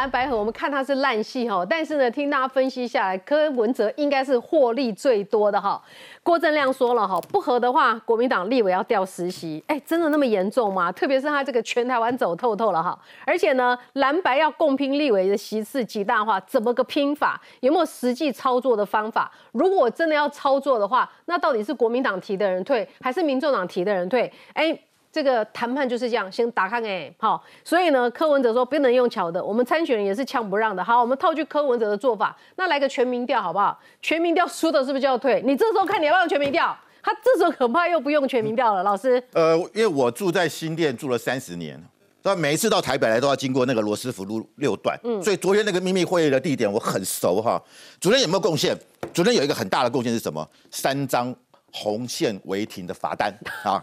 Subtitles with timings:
[0.00, 5.78] 蓝白河，我们看它是烂戏哈，但是呢，听大家分析下来，柯文哲应该是获利最多的哈。
[6.22, 10.90] 郭正亮说了哈，不合的话，国民党立委要调实习，哎，真的那么严重吗？
[10.90, 17.38] 特别是他这个全台湾走透透了哈，而且呢，蓝白要共拼立委的席次极大化，怎么个拼法？
[17.60, 19.30] 有没有实际操作的方法？
[19.52, 24.32] 如果真的要操作的话，那到底是国民党提的人退，还是民众党提的人退？
[24.54, 24.80] 哎。
[25.12, 30.84] 这个谈判就是这样，先打开哎，好，所以呢，柯文哲说不能用巧的，我们参选人也是枪不让的。
[30.84, 33.76] 好，我们套句柯文哲的做法，那来个全民调好不好？
[34.00, 35.42] 全民调输的是不是就要退？
[35.44, 36.76] 你这时候看你要不要用全民调？
[37.02, 39.20] 他这时候恐怕又不用全民调了，老师。
[39.32, 41.82] 呃，因为我住在新店住了三十年，
[42.22, 47.60] 那每一次到台北来都要经过那个罗斯福路六段，嗯，所以昨天那个秘密会议的地点我很熟哈。
[48.00, 48.78] 昨天有没有贡献？
[49.12, 50.48] 昨天有一个很大的贡献是什么？
[50.70, 51.34] 三张。
[51.72, 53.32] 红线违停的罚单
[53.64, 53.82] 啊，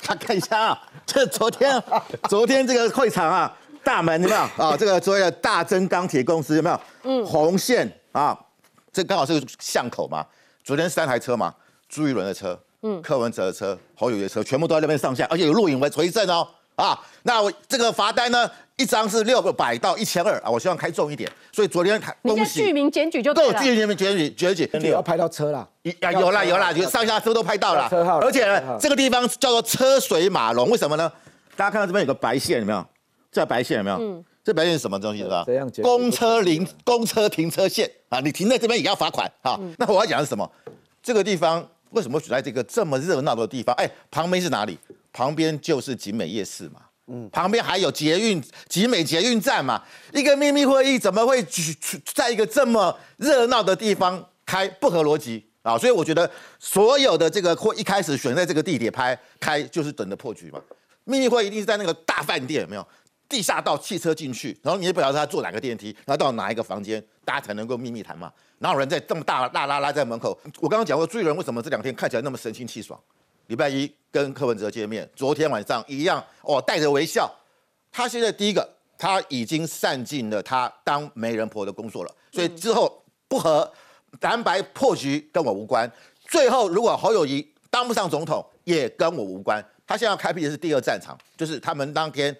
[0.00, 1.82] 看 看一下啊，这昨天
[2.28, 4.76] 昨天这个会场啊，大门有没有啊？
[4.76, 6.80] 这个所谓的大增钢铁公司有没有？
[7.04, 8.38] 嗯，红线啊，
[8.92, 10.24] 这刚好是巷口嘛。
[10.64, 11.54] 昨天三台车嘛，
[11.88, 16.46] 朱一伦的车，嗯，柯文哲的车，侯友的车，全部都在那边上下，而且有录影为回证哦。
[16.82, 18.50] 啊，那我这个罚单呢？
[18.78, 21.30] 一张是六百到一千二啊，我希望开重一点。
[21.52, 23.62] 所以昨天恭喜，居民检举就对了。
[23.62, 25.68] 居民检举检举，你要拍到车啦。
[26.00, 27.88] 啊有啦有啦，就上下车都拍到了。
[27.88, 31.12] 车号，而且呢，这个地方叫做车水马龙，为什么呢？
[31.54, 32.84] 大家看到这边有个白线，有没有？
[33.30, 33.98] 这白线有没有？
[34.00, 35.22] 嗯，这白线是什么东西？
[35.22, 35.46] 是吧？
[35.82, 39.56] 公车零公车停车线啊，你停在这边也要罚款啊。
[39.78, 40.50] 那我要讲的是什么？
[41.02, 43.76] 这个地方为什么选在这个这么热闹的地方？
[43.76, 44.76] 哎，旁边是哪里？
[45.12, 46.80] 旁边就是集美夜市嘛。
[47.08, 49.82] 嗯，旁边还有捷运集美捷运站嘛？
[50.12, 51.76] 一个秘密会议怎么会举
[52.14, 54.68] 在一个这么热闹的地方开？
[54.68, 55.76] 不合逻辑啊！
[55.76, 60.60] 所以我觉得所有的这个会一开始选在这个地铁拍开，就是等着破局嘛。
[61.04, 62.86] 秘密会一定是在那个大饭店，有没有？
[63.28, 68.30] 地下道汽车进去，然后你也不晓得他坐哪个电梯，然后到哪一个房间，大家才能够秘密谈嘛？
[68.58, 70.38] 哪有人在这么大大拉拉在门口？
[70.60, 72.98] 我刚刚讲过，追人为什么这两天看起来那么神清气爽？
[73.52, 77.30] 礼拜一跟柯文哲见面，昨天晚上一样哦，带着微笑。
[77.90, 83.70] 他现在第一个，他已经散尽了他当媒人婆的工作了，所以之后不和
[84.22, 85.90] 蓝白破局跟我无关。
[86.26, 89.62] 最后如果侯友谊当不上总统，也跟我无关。
[89.86, 92.34] 他现在要开辟的是第二战场，就是他们当天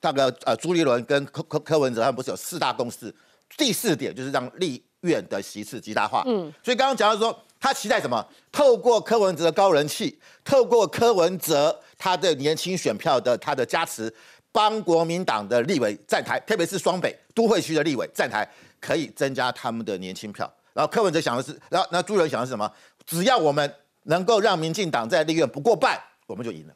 [0.00, 3.14] 那个呃朱立伦跟柯柯柯文哲他们不是有四大共识，
[3.58, 6.22] 第四点就是让立院的席次极大化。
[6.26, 7.38] 嗯，所以刚刚讲到说。
[7.66, 8.24] 他期待什么？
[8.52, 14.12] 透过柯文哲的高人气，透过柯文哲他的年轻选票的他的加持，
[14.52, 18.48] 帮国民党的立委站台，特别是双北都会区的立委站台，
[18.80, 20.48] 可以增加他们的年轻票。
[20.74, 22.72] 然后柯文哲想的是，然后那朱人想的是什么？
[23.04, 26.74] 只要我们能够让民进党在立院不过半，我们就赢了。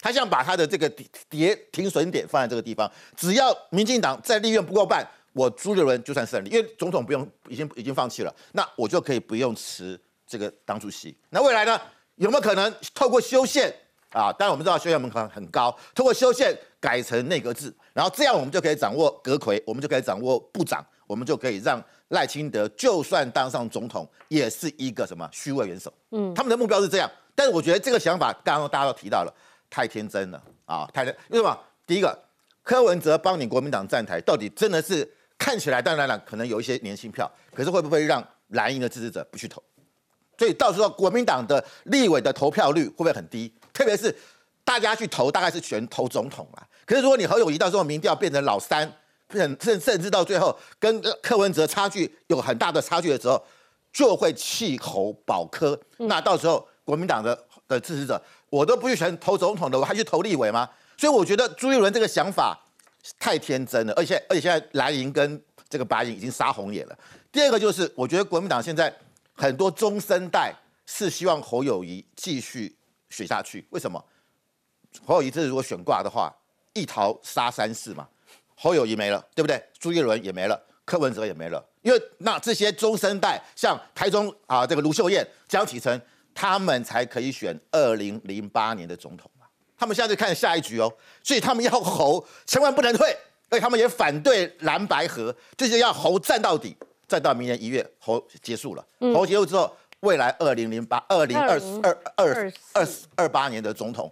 [0.00, 0.88] 他想把他的这个
[1.30, 9.96] 跌停损点放在这个地方，只要民进党在立院不过半，我朱立伦就算胜利，因为总统不用，已经已经放弃了，那我就可以不用辞。
[10.26, 11.80] 这个党主席，那未来呢？
[12.16, 13.70] 有没有可能透过修宪
[14.10, 14.32] 啊？
[14.32, 21.78] 当然我们知道修宪门槛很高，透过修宪改成内阁制，然后这样我们就可以掌握阁魁，我们就可以掌握部长，我们就可以让
[22.08, 25.92] 赖清德就算当上总统，也是一个什么虚位元首。
[26.12, 29.34] 嗯，他们的目标是这样，但是我觉得这个想法刚刚大家都提到了，
[29.68, 30.88] 太天真了啊！
[30.94, 31.58] 太天为什么？
[31.86, 32.18] 第一个，
[32.62, 35.06] 柯文哲帮你国民党站台，到底真的是
[35.36, 39.62] 看起来当然了，可能有一些年轻票，可是会不会让蓝营的支持者不去投？
[40.38, 43.52] 所以到时候国民党的立委的投票率会不会很低？
[43.72, 44.14] 特别是
[44.64, 46.62] 大家去投，大概是选投总统嘛。
[46.84, 48.90] 可是如果你何友谊到时候民调变成老三，
[49.32, 53.42] 甚甚甚至到最后跟柯文哲差距有很大的差距的时候，
[53.92, 55.78] 就会弃侯保柯。
[55.98, 58.20] 那到时候国民党的的支持者，
[58.50, 60.68] 我都不去选投总统的，我还去投立委吗？
[60.96, 62.58] 所以我觉得朱一伦这个想法
[63.18, 66.98] 太天真了，而且而且现在蓝营跟这个白营已经杀红眼了。
[67.32, 68.94] 第二个就是，我觉得国民党现在。
[69.36, 70.54] 很多中生代
[70.86, 72.74] 是希望侯友谊继续
[73.10, 74.02] 选下去，为什么？
[75.04, 76.34] 侯友谊这如果选挂的话，
[76.72, 78.08] 一逃杀三世嘛，
[78.54, 79.62] 侯友谊没了，对不对？
[79.78, 86.00] 朱一伦也没了，柯文哲也没了，因为那这些中生代，像台中啊这个卢秀燕、江启臣，
[86.34, 89.46] 他们才可以选二零零八年的总统嘛。
[89.76, 90.90] 他们现在看下一局哦，
[91.22, 93.14] 所以他们要侯，千万不能退，
[93.50, 96.74] 而且他们也反对蓝白合，就是要侯战到底。
[97.06, 104.10] 再到明年一月侯结束了，侯结束之后，未来二零零八、二零二二二二二八年的总统，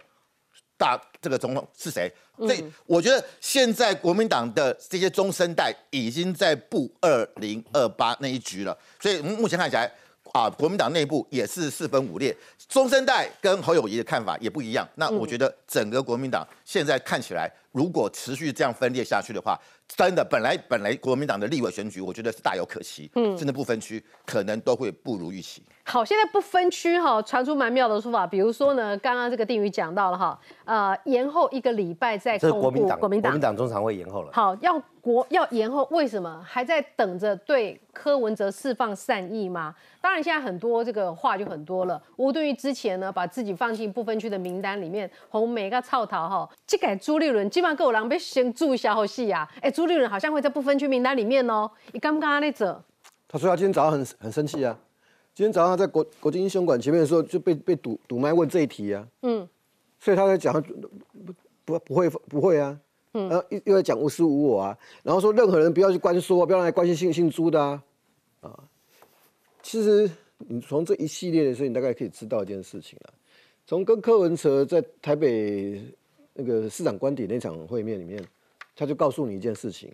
[0.77, 2.11] 大这个总统是谁？
[2.37, 9.89] 所以我觉得现在国民党的这些中生代已经在布二零二八那一局了，所以目前看起来
[10.33, 12.35] 啊，国民党内部也是四分五裂，
[12.67, 14.85] 中生代跟侯友谊的看法也不一样。
[14.95, 23.09] 那我觉得整个国民党现在看起来如果持续这样分裂下去的话，真的本来本来国民党的立委选举，我觉得是大有可惜。
[23.15, 25.63] 嗯，甚至不分区可能都会不如预期。
[25.87, 32.61] 好，现在不分区哈，传出蛮妙的说法，比如说呢，刚刚这个定宇讲到了哈，呃，延后一个礼拜再公布。
[32.61, 34.31] 国民党，国民党，国民党中常会延后了。
[34.33, 36.43] 好，要国要延后，为什么？
[36.43, 39.75] 还在等着对柯文哲释放善意吗？
[40.01, 42.01] 当然，现在很多这个话就很多了。
[42.15, 49.47] 吴敦义之前呢，把自己放进不分区的名单里面，红梅个操逃哈，这改朱立伦基本上够狼狈，先注一下后戏啊。
[49.61, 52.81] 哎，朱立伦好像会在不分区名单里面哦，你刚不刚那者？
[53.27, 54.79] 他说他今天早上很很生气啊。
[55.33, 59.05] 今天早上在国国际英雄馆前面的时候，就被被堵堵麦问这一题啊。
[59.23, 59.45] 嗯，
[59.99, 60.53] 所以他在讲
[61.25, 61.33] 不
[61.65, 62.79] 不不会不会啊。
[63.11, 67.83] 嗯，然后又又在讲无私无我啊，然后说任何人不要去关说，不要来关心姓姓朱的啊。
[68.39, 68.63] 啊，
[69.61, 73.13] 其实你从这一系列的时候，你大概可以知道一件事情了。
[73.67, 75.83] 从跟柯文哲在台北
[76.33, 78.23] 那个市长官邸那场会面里面，
[78.75, 79.93] 他就告诉你一件事情：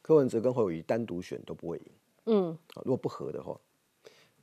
[0.00, 1.84] 柯文哲跟侯友谊单独选都不会赢。
[2.26, 3.58] 嗯，啊，如果不合的话。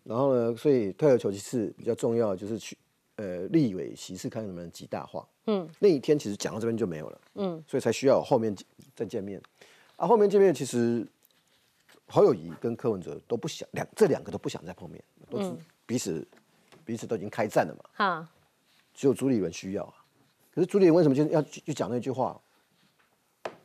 [0.03, 2.77] 然后呢，所以退而求其次，比较重要就是去
[3.17, 5.27] 呃立委席次看能不能极大化。
[5.47, 7.21] 嗯，那一天其实讲到这边就没有了。
[7.35, 8.55] 嗯，所以才需要后面
[8.95, 9.41] 再见面。
[9.97, 11.05] 啊，后面见面其实
[12.07, 15.51] 侯友谊跟柯文哲都不想两这两个都不想再碰面，都是
[15.85, 16.25] 彼此
[16.85, 17.89] 彼此都已经开战了嘛。
[17.93, 18.29] 哈，
[18.93, 19.93] 只有朱立伦需要啊。
[20.53, 22.39] 可是朱立伦为什么就要就讲那句话？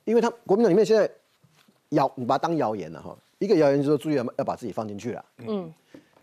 [0.04, 1.10] 因为他国民党里面现在
[1.90, 3.16] 谣，你把它当谣言了哈。
[3.38, 5.24] 一个谣言就是说朱立伦要把自己放进去了。
[5.38, 5.72] 嗯。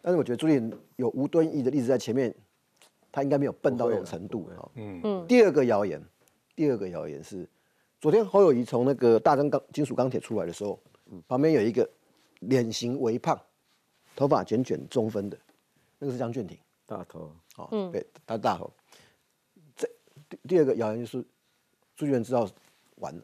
[0.02, 0.62] 但是我觉得朱立
[0.96, 2.34] 有吴敦义的例子在前面，
[3.12, 4.72] 他应该没有笨到那种程度哈。
[4.76, 5.28] 嗯嗯。
[5.28, 6.02] 第二个谣言，
[6.56, 7.48] 第二个谣言是，
[8.00, 10.80] 昨天侯友谊从那个大增钢金属钢铁出来的时候，
[11.28, 11.88] 旁边有一个
[12.40, 13.38] 脸型微胖、
[14.16, 15.38] 头发卷卷中分的，
[15.98, 17.32] 那个是张俊廷大头。
[17.58, 18.72] 哦，对，他大头。
[19.76, 19.86] 这
[20.30, 21.26] 第第二个谣言就是，
[21.98, 22.50] 朱立伦知道
[22.96, 23.22] 完了，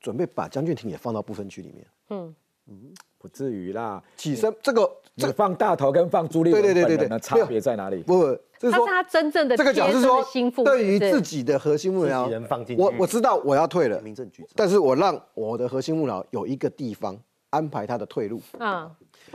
[0.00, 1.86] 准备把将军亭也放到不分区里面。
[2.08, 2.34] 嗯
[2.66, 2.94] 嗯。
[3.18, 8.02] 不至于啦，起身这个这个放大头跟放朱立伦对对对对对，差别在哪里？
[8.02, 10.24] 不，这是说他真正的这个讲是说，
[10.64, 17.14] 对于自己的核心幕僚，人放进，我我知道我要退了，民政局，但是我让我的核心幕僚有一个地方
[17.50, 18.90] 安排他的退路啊。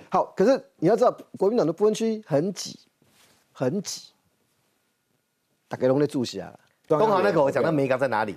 [0.09, 2.79] 好，可是你要知道，国民党的不分区很挤，
[3.51, 4.13] 很挤，
[5.67, 6.51] 大概拢在住下。
[6.87, 8.35] 东航那个我讲到美港在哪里？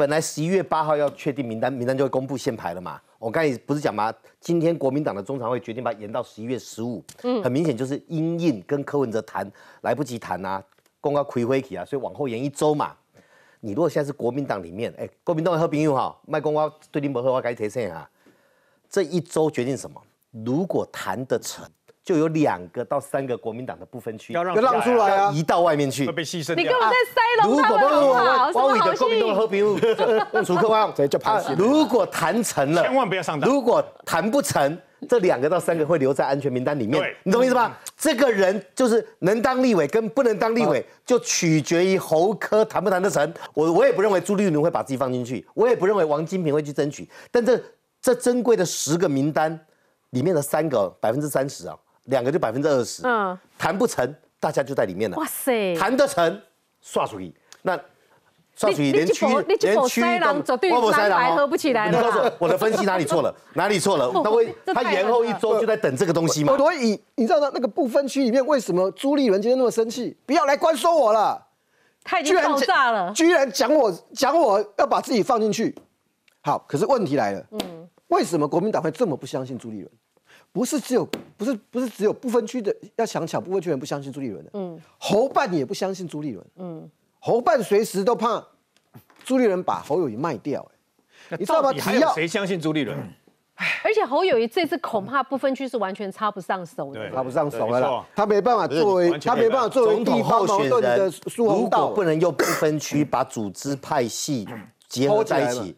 [0.00, 2.98] 本来十一月八号要确定名单，名单就会公布限牌了嘛。
[3.18, 4.10] 我刚才不是讲吗？
[4.40, 9.46] 今天国民党的中常会决定把延到十一月十五，嗯，很明显就是因应跟柯文哲谈
[9.82, 10.64] 来不及谈啊，
[11.02, 12.96] 公告亏灰起啊，所以往后延一周嘛。
[13.60, 18.08] 你如果现在是国民党里面，哎，国民党和朋友哈，卖公告对你不合，我该提醒啊。
[18.88, 20.00] 这一周决定什么？
[20.30, 21.62] 如果谈得成。
[22.10, 24.52] 就有两个到三个国民党的不分区要让
[24.82, 26.56] 出来啊，移到外面去，会被牺牲。
[26.56, 33.48] 你根本在塞龙他们好，光伟的国民党和平用楚克旺， 这就拍如果谈成了，千万不要上当。
[33.48, 34.76] 如果谈不成，
[35.08, 37.00] 这两个到三个会留在安全名单里面。
[37.22, 37.78] 你懂我意思吧？
[37.96, 43.32] 这个人就是能当立委跟不能当立委，就取决于侯科谈不谈得成。
[43.54, 47.08] 我我也不认为朱立伦会把自己放进去，我也不认为王金平会去争取。
[47.30, 47.62] 但这
[48.02, 49.56] 这珍贵的十个名单
[50.10, 51.78] 里面的三个百分之三十啊。
[52.04, 55.16] 两个就百分之二十，嗯，谈不成，大家就在里面了。
[55.16, 56.40] 哇塞，谈得成，
[56.80, 57.32] 刷出去，
[57.62, 57.78] 那
[58.56, 60.28] 刷出去连区连区都
[60.74, 61.96] 我不塞了，合不起来了。
[61.96, 63.34] 你告诉我，我的分析哪里错了？
[63.54, 64.10] 哪里错了？
[64.24, 66.56] 他会他延后一周就在等这个东西吗？
[66.56, 70.16] 所以你知道那那个不分区里面为什么朱立伦今天那么生气？
[70.26, 71.46] 不要来关说我了，
[72.02, 75.74] 他已经爆炸了，居然讲我讲我要把自己放进去。
[76.42, 79.90] 好，可是问题来了，嗯，为什么国民党会这么不相信朱立伦？
[80.52, 86.90] 不是只有不是不是只有不分区的要想抢不分区人不相信朱立伦的，嗯，侯办也不相信朱立伦，嗯，
[87.20, 88.44] 侯办随时都怕
[89.24, 90.66] 朱立伦把侯友谊卖掉，
[91.30, 91.72] 哎，你知道吗？
[91.80, 92.98] 还有谁相信朱立伦？
[93.84, 104.48] 而且侯友谊这次恐怕不分区是完全插不上手的，插不上手了，他没办法作为他没办法作为地方矛盾的疏如果不能用不分区把组织派系
[104.88, 105.76] 结合在一起，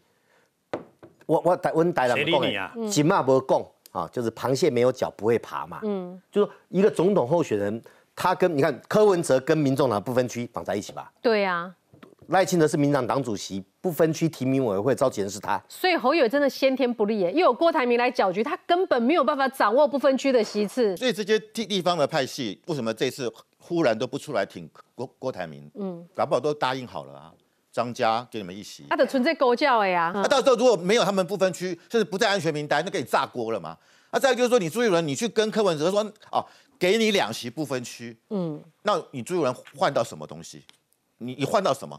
[1.27, 3.63] 我我台温台人讲，起码不讲。
[3.93, 5.81] 啊，就是螃蟹没有脚不会爬嘛。
[5.85, 7.83] 嗯，就说一个总统候选人，
[8.17, 11.13] 他跟你看柯文哲跟民众党不分区绑在一起吧。
[11.21, 11.73] 对呀，
[12.29, 15.63] 赖清德是民党党主席，不分区提名委员会召集人是他。
[15.69, 20.97] 所以侯友真的先天不利耶，又有郭台铭来搅局，他根本没有办法掌握不分区的席次。
[20.97, 25.71] 所以这些地地方的派系，为什么这次忽然都不出来挺郭郭台铭？
[25.75, 27.33] 嗯，搞不好都答应好了啊。
[27.73, 30.13] 张家给你们一席，他的存在狗叫哎呀！
[30.15, 33.77] 那到时候如果没有他们不分区，甚至不在安全名单，那给你炸锅了嘛？
[34.11, 36.01] 那再就是说，你朱一伦，你去跟柯文哲说，
[36.31, 36.45] 哦，
[36.79, 40.63] 给你两席不分区，嗯，那你朱一伦换到什么东西？
[41.17, 41.99] 你你换到什么？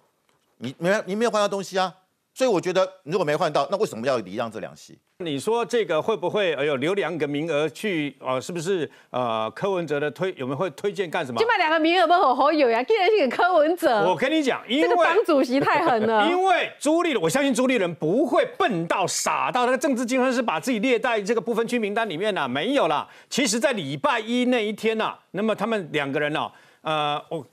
[0.58, 1.94] 你没你没有换到东西啊？
[2.34, 4.98] 所以我觉得如果没换到，那为什么要礼让这两席？
[5.20, 8.16] 你说这个会不会有留两个名额去？
[8.20, 11.40] 呃，是不是呃柯文哲的推有没有会推荐干什么？
[11.40, 14.10] 就把两个名额不好好有呀，竟然是给柯文哲。
[14.10, 16.28] 我跟你讲，因为这个党主席太狠了。
[16.28, 23.08] 因为朱立伦，我相信朱立伦不会笨到傻到那个政治精神是把自己列在这个不分区名单里面呢，没有啦。
[23.30, 27.46] 其实，在礼拜一那一天呢，那么他们两个人呢，呃，我。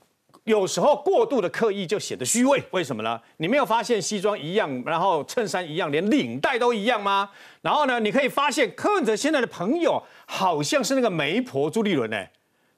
[0.45, 3.21] 有时候过度的刻意就显得虚伪，为什么呢？
[3.37, 7.29] 你没有发现西装一样，然后衬衫一样，连领带都一样吗？
[7.61, 12.25] 然后呢，你可以发现柯文哲现在的朋友好像是那个媒婆朱立伦呢，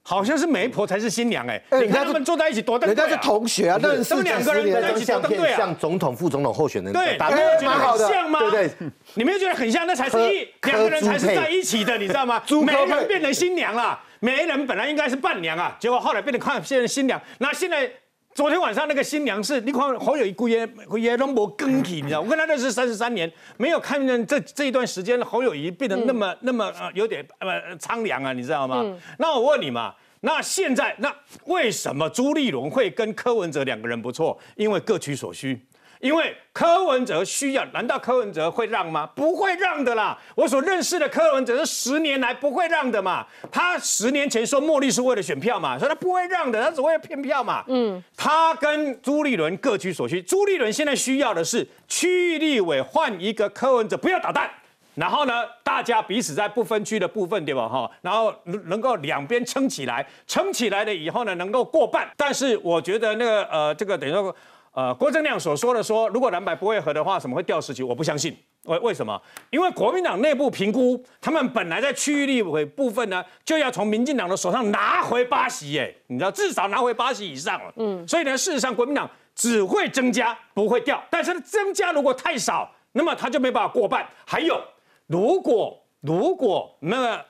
[0.04, 1.62] 好像是媒婆才是新娘哎。
[1.72, 2.86] 你看他们坐在一起多啊！
[2.86, 8.40] 人家是同学啊，认识两个人在一起多登对啊，像总统副总统候选人对，打蛮好的，像吗？
[8.52, 8.72] 对对，
[9.16, 9.88] 你们又觉得很像？
[9.88, 12.42] 那才是一两个人才是在一起的，你知道吗？
[12.66, 17.90] 媒人变成新娘了，媒人本来应该是伴娘啊，结果后来变成看现在新娘，那现在。
[18.34, 22.22] 昨天晚上那个新娘是，你看侯友谊姑爷，姑爷都没更替，你知道？
[22.22, 28.84] 我跟他认识三十三年，没有看见这这一段时间侯友谊变得那么那么呃有点呃苍凉啊，你知道吗？
[29.20, 31.14] 那我问你嘛，那现在那
[31.46, 34.36] 为什么朱立伦会跟柯文哲两个人不错？
[34.56, 35.64] 因为各取所需。
[36.04, 39.10] 因为柯文哲需要，难道柯文哲会让吗？
[39.16, 40.20] 不会让的啦！
[40.36, 43.26] 我所认识的柯文哲是十年来不会让的嘛。
[43.50, 47.64] 他十年前说茉莉是为了选票嘛，所以他不会让的，他只会骗票嘛。
[47.70, 50.22] 嗯，他跟朱立伦各取所需。
[50.22, 54.52] 朱立伦现在需要的是区域立委换一个柯文哲，不要捣蛋。
[54.96, 57.68] 然后呢，大家彼此在不分区的部分，对吧？
[57.70, 62.12] 哈，然后能够两边撑起来，撑起来了以后呢，能够过半。
[62.18, 64.36] 但是我觉得那个呃，这个等于说。
[64.74, 67.84] 呃，郭正亮所说的说，如果蓝白不会合的话，怎么会掉十席？
[67.84, 68.36] 我不相信。
[68.64, 69.22] 为为什么？
[69.52, 77.72] 因为国民党内部评估，他们本来在区域立委部分呢，就要从民进党的手上拿回八席，哎，你知道，至少拿回八席以上了。
[77.76, 81.04] 嗯，所以呢，事实上国民党只会增加，不会掉。
[81.12, 84.08] 但是增加如果太少，那么他就没办法过半。
[84.26, 84.60] 还有，
[85.06, 87.24] 如果如果那个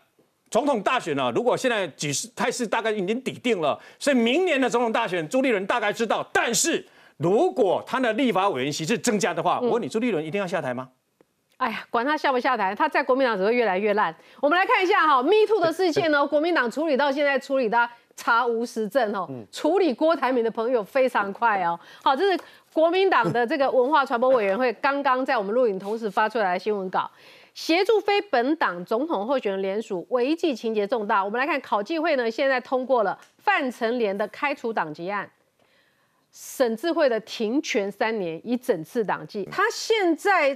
[0.50, 6.88] 总统大选呢，如果现在局势态势大概已经底定了，所以明年的总统大选，朱立伦大概知道，但是。
[7.18, 10.90] 如果他的立法委员席是增加的话，我问你，朱立伦一定要下台吗？
[11.58, 14.14] 哎呀，管他下不下台，他在国民党只会越来越烂。
[14.42, 21.80] 我们来看一下哈，Me Too 的事件呢， 国民党处理到现在处理到查无实证哦，处理郭台铭的朋友非常快哦。
[22.04, 22.38] 好，这是
[22.74, 27.10] 国民党的这个文化传播委员会刚刚在我们录影同时发出来的新闻稿，
[27.54, 31.24] 协助非本党总统候选人联署，违纪情节重大。
[31.24, 35.30] 我们来看考纪会呢，现在通过了范成廉的开除党籍案。
[36.36, 40.50] 沈智慧的停权三年，以整次党纪，他现在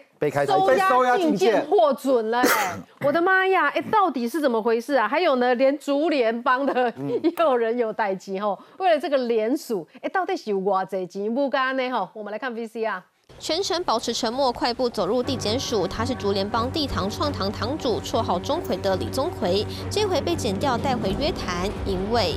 [0.48, 5.08] 收押禁见获准了哎， 我的妈呀，哎，到底是怎么回事啊？
[5.08, 6.92] 还有呢，连竹联帮的
[7.22, 12.10] 也有人有待机吼，为了这个联署，哎，到底是有偌济钱不干呢哈？
[12.16, 13.00] 我们来看 VCR。
[13.40, 15.88] 全程保持沉默，快步走入地检署。
[15.88, 19.64] 他是竹联帮地堂创堂堂主，绰号钟馗的李宗馗。
[19.92, 22.36] 这回被剪掉带回约谈，因为，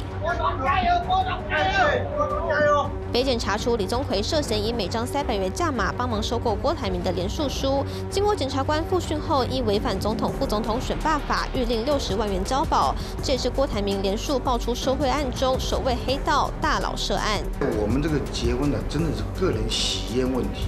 [3.11, 7.83] 北检查出李宗馗涉嫌以每张三百元价码帮忙收购郭台铭的联署书。
[8.11, 12.95] 经过检察官复讯后，因违反总统副总统选罢法，预令六十万元交保。
[13.23, 17.41] 这也是郭台铭连署爆出收贿案中首位黑道大佬涉案。
[17.81, 20.67] 我们这个结婚呢，真的是个人喜宴问题。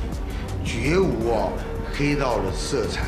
[0.65, 1.49] 绝无啊
[1.93, 3.03] 黑道的色彩，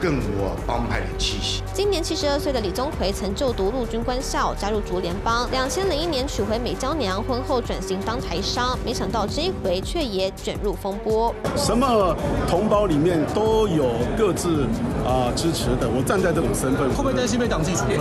[0.00, 1.62] 更无帮派的气息。
[1.72, 5.50] 今年七十二岁的李宗奎曾就读陆军官校，加入竹联帮。
[5.50, 11.34] 两千零一年娶回美娇娘，婚后转型当台商，没想到这一回却也卷入风波。
[11.56, 12.16] 什么
[12.48, 14.64] 同胞里面都有各自
[15.06, 17.98] 啊支持的，我站在这种身份，会不会担心被党纪处分？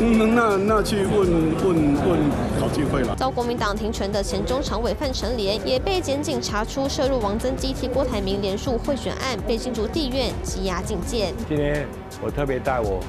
[0.00, 3.14] 嗯，那那去问问问考纪会了。
[3.16, 11.29] 遭国民党停权的前中常委范成廉，也被检警查出涉入王增基替郭台铭连署贿选案，被新竹地院羁押禁见。
[11.48, 11.86] 今天
[12.22, 13.00] 我特别带我。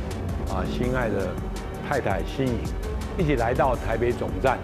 [0.52, 1.30] 啊，心爱的
[1.88, 2.60] 太太心颖，
[3.18, 4.60] 一起来到台北总站，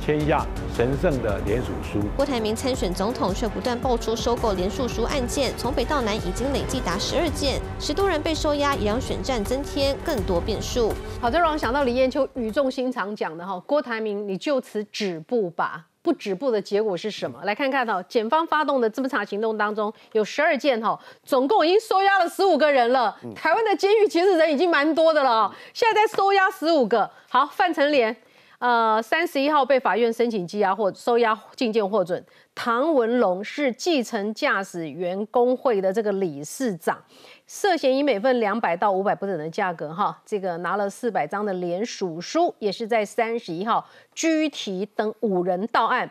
[0.00, 0.46] 签下
[0.76, 1.98] 神圣的联署书。
[2.16, 10.92] 郭台铭参选总统，却不断爆出收购联署书案件，从北到南已经累计达十二件，十多人被收押，也让选战增添更多变数。
[11.20, 15.86] 好，这让我想到李彦秋语重心长讲的哈，郭台铭，你就此止步吧。
[16.04, 17.42] 不止步的结果是什么？
[17.44, 23.16] 来看看哈，检方发动的侦查行动当中，有十二件哈，总共已经收押了十五个人了。
[23.34, 27.10] 台湾的监狱其实人已经蛮多的了，哦现在在收押十五个。
[27.30, 28.14] 好，范成廉，
[28.58, 32.22] 呃，三十一号被法院申请羁押或收押禁见获准。
[32.54, 37.02] 唐文龙是继承驾驶员工会的这个理事长。
[37.46, 46.10] 涉嫌以每份两百到五百不等的价格，哈，这个拿了四百张的联署书，也是在三十一号居提等五人到案。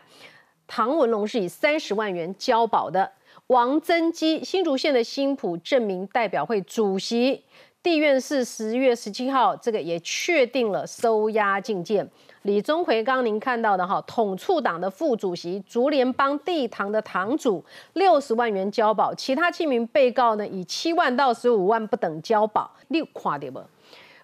[0.66, 3.10] 唐文龙是以三十万元交保的。
[3.48, 7.42] 王增基，新竹县的新浦镇民代表会主席。
[7.82, 12.08] 地院是十月十七号，这个也确定了收押进见。
[12.44, 22.70] 李宗奎，刚刚您看到的哈，统促党的副主席，竹联帮地堂的堂主，六十万元交保，其他七名被告呢，以七万到十五万不等交保。
[22.88, 23.64] 你看到无？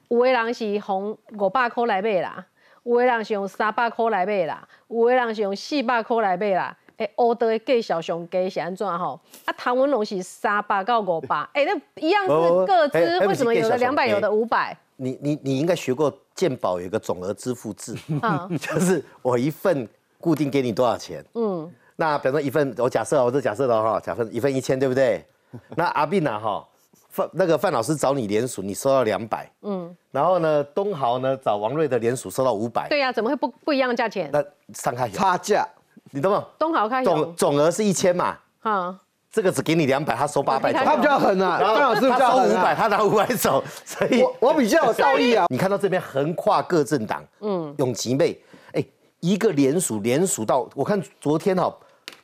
[0.09, 2.45] 有的人是用五百块来买啦，
[2.83, 6.77] 有的人是用三百块来买啦，有的人是用四百块来买啦。
[6.99, 9.19] 哎，欧德的介绍上给是安怎吼？
[9.47, 14.77] 啊，唐文龙是三百到五百，哎，那一样是各自，为什么有的两百，有的五百？
[14.97, 17.95] 你你你应该学过健保有一个总额支付制，
[18.59, 19.87] 就是我一份
[20.19, 21.23] 固定给你多少钱？
[21.35, 25.23] 嗯，那比方说一份，我假设我这假设的哈，假设一份一千，对不对？
[25.77, 26.67] 那阿斌呐哈，
[27.11, 34.31] 范那个范老师找你联署，你收到两百，嗯，然后呢，东豪呢找王瑞的联署收到五百，对呀，怎么会不不一样价钱？
[34.33, 34.43] 那
[34.73, 35.69] 上开差价。
[36.13, 36.47] 你懂不懂？
[36.59, 38.39] 东豪开总总额是一千嘛？
[38.61, 38.99] 啊，
[39.33, 41.59] 这个只给你两百，他收八百，他比较狠啊。
[41.61, 45.47] 张老师他收五百，他拿五百走，所以我我比较有道义啊。
[45.53, 48.37] 你看到这边横跨各政党，嗯，永吉妹，
[48.73, 48.85] 哎，
[49.21, 51.73] 一个联署联署到，我看昨天哈，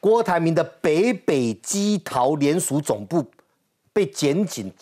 [0.01, 3.25] 郭台铭的北北基桃联署总部
[3.93, 4.73] 被检警。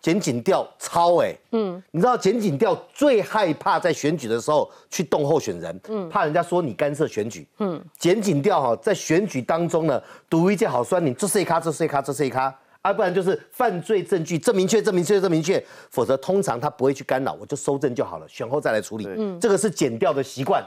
[0.00, 10.00] 检警调超哎，嗯，你知道检警调最害怕在选举的时候去动候选人，嗯，怕人家说你干涉选举，嗯，检警调哈在选举当中呢，
[10.30, 20.64] 赌一件好酸，你这是一卡，这是一卡，这是一卡，啊，不然就是犯罪证据这明确，这明确，这明确，否则通常他不会去干扰，我就收证就好了，选后再来处理，嗯，这个是检调的习惯。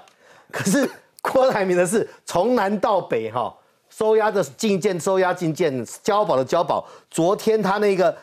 [0.51, 0.87] 可是
[1.21, 3.55] 郭台铭的是从南到北哈，
[3.89, 8.13] 收押的进件，收押进件，交保的交保，昨天他那个。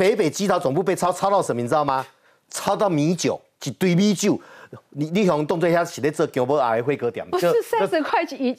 [0.00, 2.06] 北北基桃总部被抄，抄到什么你知道吗？
[2.48, 4.40] 抄到米酒，一堆米酒。
[4.88, 8.54] 你你从动作下写在这九波矮会格点，不是三十块钱一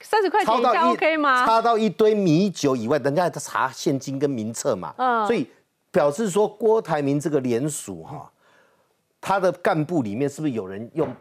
[0.00, 1.44] 三十块钱一下 OK 吗？
[1.44, 4.94] 抄到一堆米酒以外，人家在查现金跟名册嘛。
[4.98, 5.50] 嗯，所以
[5.90, 8.30] 表示说郭台铭这个联署哈，
[9.20, 11.12] 他的干部里面是不是有人用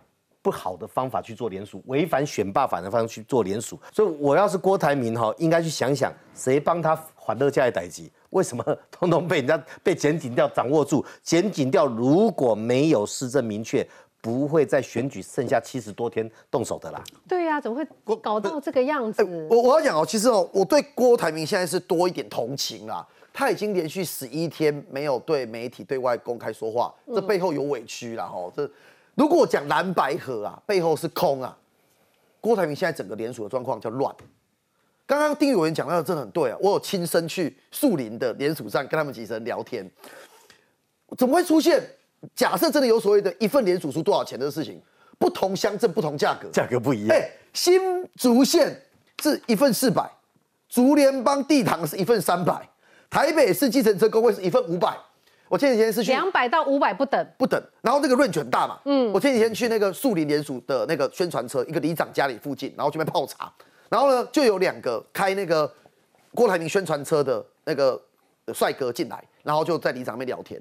[0.43, 3.79] 不好的方法去做联署，违反选罢法的方式去做联署？
[3.91, 8.11] 所以我要是郭台铭哈，应该去想想谁帮他缓乐家的代级。
[8.33, 11.03] 为什么 通通被人家 被检警调掌握住？
[11.23, 13.87] 检警调如果没有施政明确，
[14.21, 17.01] 不会在选举剩下七十多天动手的啦。
[17.27, 19.23] 对呀，怎么会搞到这个样子？
[19.49, 23.05] 我我要讲哦，其实哦，我对郭台铭现在是多一点同情啦。
[23.35, 28.25] 他已经连续十一天没有对媒体对外公开说话，这背后有委屈啦。
[28.25, 28.51] 哦。
[28.55, 28.69] 这
[29.15, 31.57] 如果讲蓝白河啊，背后是空啊。
[32.39, 34.13] 郭台铭现在整个联署的状况叫乱。
[35.05, 39.89] 刚刚丁委员讲到的真的很对啊，我有亲身去树林的联署站跟他们几人聊天，
[41.17, 41.81] 怎么会出现
[42.33, 44.81] 假设真的有所谓的一份联署书多少钱的事情？
[45.19, 47.15] 不同乡镇不同价格，价格不一样。
[47.15, 47.79] 哎，新
[48.15, 48.81] 竹县
[49.21, 50.09] 是一份四百，
[50.67, 52.67] 竹联邦地堂是一份三百，
[53.09, 54.97] 台北市计程车工会是一份五百。
[55.47, 63.53] 我前几天是去两百到五百不等不等，然后那个润卷大嘛，嗯，我前几天去那个树林联署的那个宣传车，一个里长家里附近，然后去那边泡茶。
[63.93, 65.71] 然后呢，就有两个开那个
[66.33, 68.01] 郭台铭宣传车的那个
[68.51, 70.59] 帅哥进来，然后就在里长那边聊天。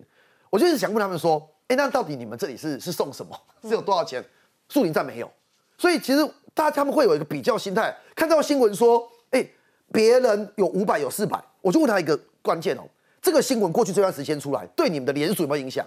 [0.51, 3.35] 我就是想问他们说，哎，那到底你们这里是是送什么？
[3.65, 4.23] 是有多少钱？
[4.69, 5.33] 树林站没有，
[5.79, 7.97] 所以其实大家他们会有一个比较心态。
[8.15, 9.43] 看到新闻说，哎，
[9.91, 12.83] 别人有五百有四百，我就问他一个关键哦，
[13.23, 15.83] 这个新闻过去这段时间出来，对你们的连署有没有影响？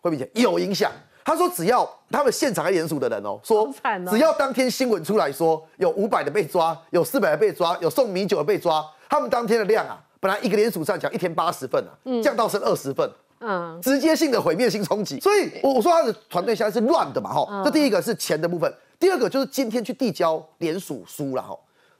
[0.00, 0.90] 会不会有影响？
[1.24, 3.70] 他说：“只要他们现场还联署的人哦，说
[4.08, 15.20] 只要当天新闻出来说有五百的被抓，有四百的被抓，有送米酒的被抓，他们当天的量啊，本来一个联署上讲一天八十份啊，降到剩二十份，嗯，直接性的毁灭性冲击。
[15.20, 21.54] 所以我我说他的团队现在是乱的嘛，哈，这第一个是钱的部分，第二个就是今天去递交联署书了，哈，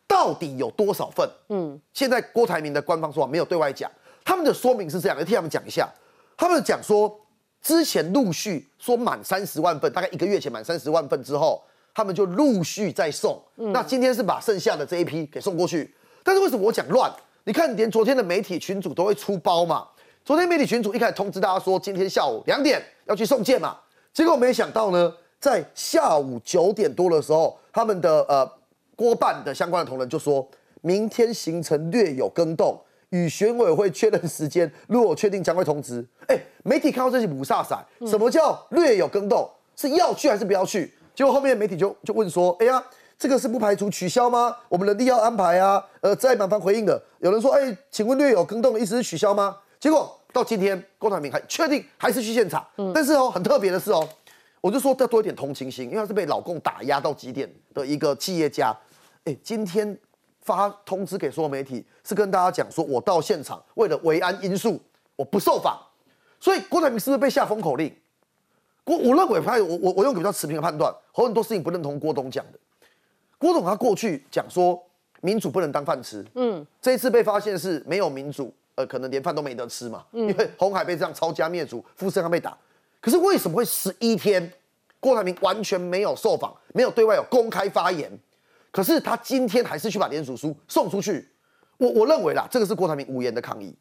[0.07, 1.28] 到底有多少份？
[1.50, 3.90] 嗯，现在郭台铭的官方说法没有对外讲，
[4.24, 5.87] 他们的说明是这样，来替他们讲一下，
[6.35, 7.14] 他们讲说。”
[7.62, 13.40] 之前陆续说满三十万份，大概一个月前满三十万份之后，他们就陆续在送。
[13.57, 15.92] 那今天是把剩下的这一批给送过去。
[16.23, 17.12] 但是为什么我讲乱？
[17.44, 19.88] 你看，连昨天的媒体群主都会出包嘛。
[20.25, 23.79] 昨天媒体群主一开始通知大家说，今天下午两点要去送件嘛。
[24.12, 28.51] 结果没想到呢，在下午九点多的时候，他们的呃
[28.94, 30.47] 郭办的相关的同仁就说，
[30.83, 32.81] 明天行程略有更动。
[33.11, 36.07] 与选委会确认时间，如果确定将会通知。
[36.27, 39.50] 哎，媒体看到这些五煞闪，什么叫略有更动？
[39.74, 40.92] 是要去还是不要去？
[41.14, 42.85] 结果后面媒体就就问说：“哎呀，
[43.18, 44.54] 这个是不排除取消吗？
[44.68, 52.62] 我们人力要安排啊。”呃，在满方回应的有人说：“哎，请问略有更动的意思是取消吗？”结果到今天，郭台铭还确定还是去现场。
[52.94, 54.07] 但是哦，很特别的是哦，
[54.61, 58.76] 我就说要多一点同情心，因为他是被老公打压到极点的一个企业家。
[59.24, 59.98] 哎，今天。
[60.40, 64.81] 发通知给所有媒体，是跟大家讲说，我到现场为了维安因素，
[65.14, 65.78] 我不受访。
[66.40, 67.94] 所以郭台铭是不是被下封口令？
[68.85, 72.59] 我我认为，我我我用比较持平的判断，很多事情不认同郭董讲的。
[73.37, 74.83] 郭董他过去讲说
[75.20, 82.57] 民主不能当饭吃，嗯，这一次被发现是没有民主，呃，可能连饭都没得吃嘛，因为红海被这样抄家灭族，富士康被打。
[83.01, 84.51] 可是为什么会十一天，
[84.98, 88.11] 郭台铭完全没有受访，没有对外有公开发言？
[88.70, 91.29] 可是他今天还是去把联署书送出去。
[91.77, 93.74] 我我认为啦，这个是郭台铭无言的抗议。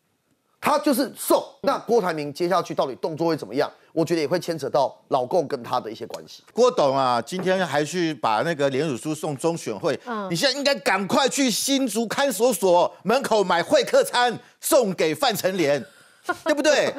[0.60, 3.72] 他就是送，那郭台铭接下去到底动作会怎么样？
[3.93, 6.43] 我觉得也会牵扯到老共跟他的一些关系。
[6.54, 15.84] 郭董啊，今天还去把那个联署书送中选会，你现在应该赶快去新竹看守所门口买会客餐送给范成廉，
[16.46, 16.93] 对不对？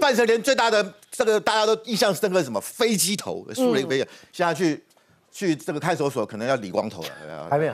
[0.00, 4.82] 范成廉最大的这个大家都印象深刻什么飞机头竖了一个飞机，现在去。
[5.32, 7.72] 去这个看守所可能要理光头了，还没有，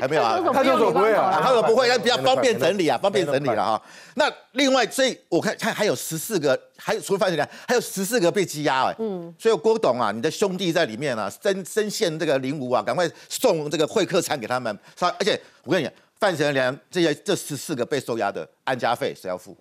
[0.00, 0.40] 还没有啊。
[0.52, 3.82] 看守所不会啊，看守所不会，那比较方便整理啊，方便整理了哈。
[4.14, 8.96] 那另外，所以我看看还有十四个，还有除了范起来，还有十四个被羁押哎。
[8.98, 9.32] 嗯。
[9.38, 14.76] 所以郭董啊，你的兄弟在里面啊，深深陷这个灵屋啊，赶快送这个会客餐给他们。
[15.00, 19.56] 而且我跟你讲，范丞良这些这十四个被收押的安家费谁要付？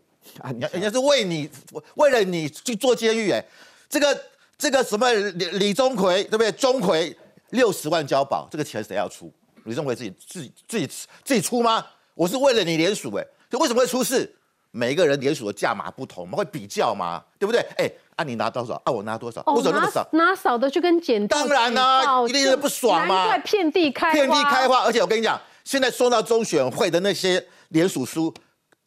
[0.72, 1.48] 人家是为你
[1.94, 3.46] 为了你去做监狱哎，
[3.88, 4.20] 这个
[4.58, 6.52] 这个什么李李钟馗对不对？
[6.54, 7.16] 钟馗。
[7.52, 9.32] 六十万交保，这个钱谁要出？
[9.64, 10.88] 你认为自己自己自己
[11.24, 11.86] 自己出吗？
[12.14, 14.36] 我是为了你联署哎，就为什么会出事？
[14.72, 17.24] 每一个人联署的价码不同，我们会比较吗？
[17.40, 17.62] 对不对？
[17.78, 18.74] 哎，啊你拿多少？
[18.84, 19.42] 啊我拿多少？
[19.48, 20.06] 为什么那么少？
[20.12, 23.38] 拿少的就跟捡当然啦，一定是不爽吗？
[23.40, 28.34] 遍地开遍地开花，而且我跟你讲，现在送到中选会的那些联署书，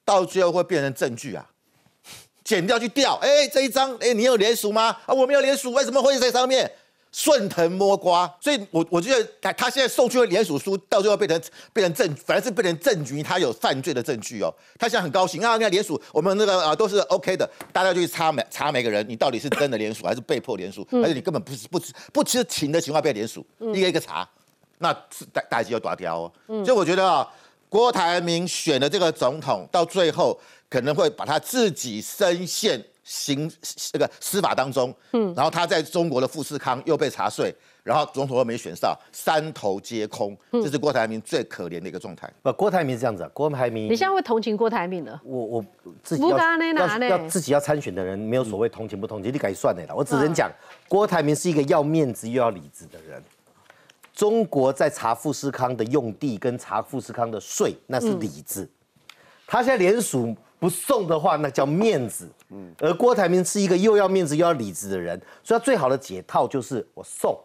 [0.05, 1.45] 到最后会变成证据啊，
[2.45, 3.17] 剪掉去掉。
[3.23, 4.95] 哎，这一张，哎，你有联署吗？
[5.07, 6.71] 啊，我没有联署，为什么会在上面？
[7.11, 11.41] 顺藤摸瓜，所以我我觉得他他现在送去的联署书，到最后变成
[11.73, 14.55] 变成证，反而是变成证据，他有犯罪的证据哦。
[14.79, 21.81] 他现在很高兴啊，你看联署，我们那个啊都是 OK 的，大家就去查每查每个人，你到底是真的联署还是被迫联署，还是你根本不是不
[22.13, 23.45] 不知情的情况被联署，
[23.75, 24.29] 一个一个查，
[24.79, 24.93] 那
[25.33, 26.33] 大大家就打掉哦。
[26.47, 27.27] 所以我觉得啊，
[27.69, 32.85] 郭台铭选的这个总统，到最后可能会把他自己深陷。
[33.09, 33.51] 刑
[33.91, 42.31] 这个司法当中，嗯，然后他在中国的富士康又被查税，然后总统又没选上，三头皆空，这是郭台铭最可怜的一个状态。
[42.43, 45.19] 不，郭台铭是这样子，郭台铭，你现在会同情郭台铭的？
[45.25, 45.65] 我我
[46.03, 49.95] 自己要要要自己要参选的人，没有所谓同情不同情，你改算的了。
[49.97, 50.51] 我只能讲，
[50.87, 53.23] 郭台铭是一个要面子又要理智的人。
[54.13, 58.69] 中国在查富士康的用地跟查富士康的税，那是理智。
[59.47, 60.37] 他现在联署。
[60.59, 62.29] 不送的话，那叫面子。
[62.51, 67.39] 嗯，而郭台铭是一个又要面子又要理智的人，所以他最好的解套就是我送，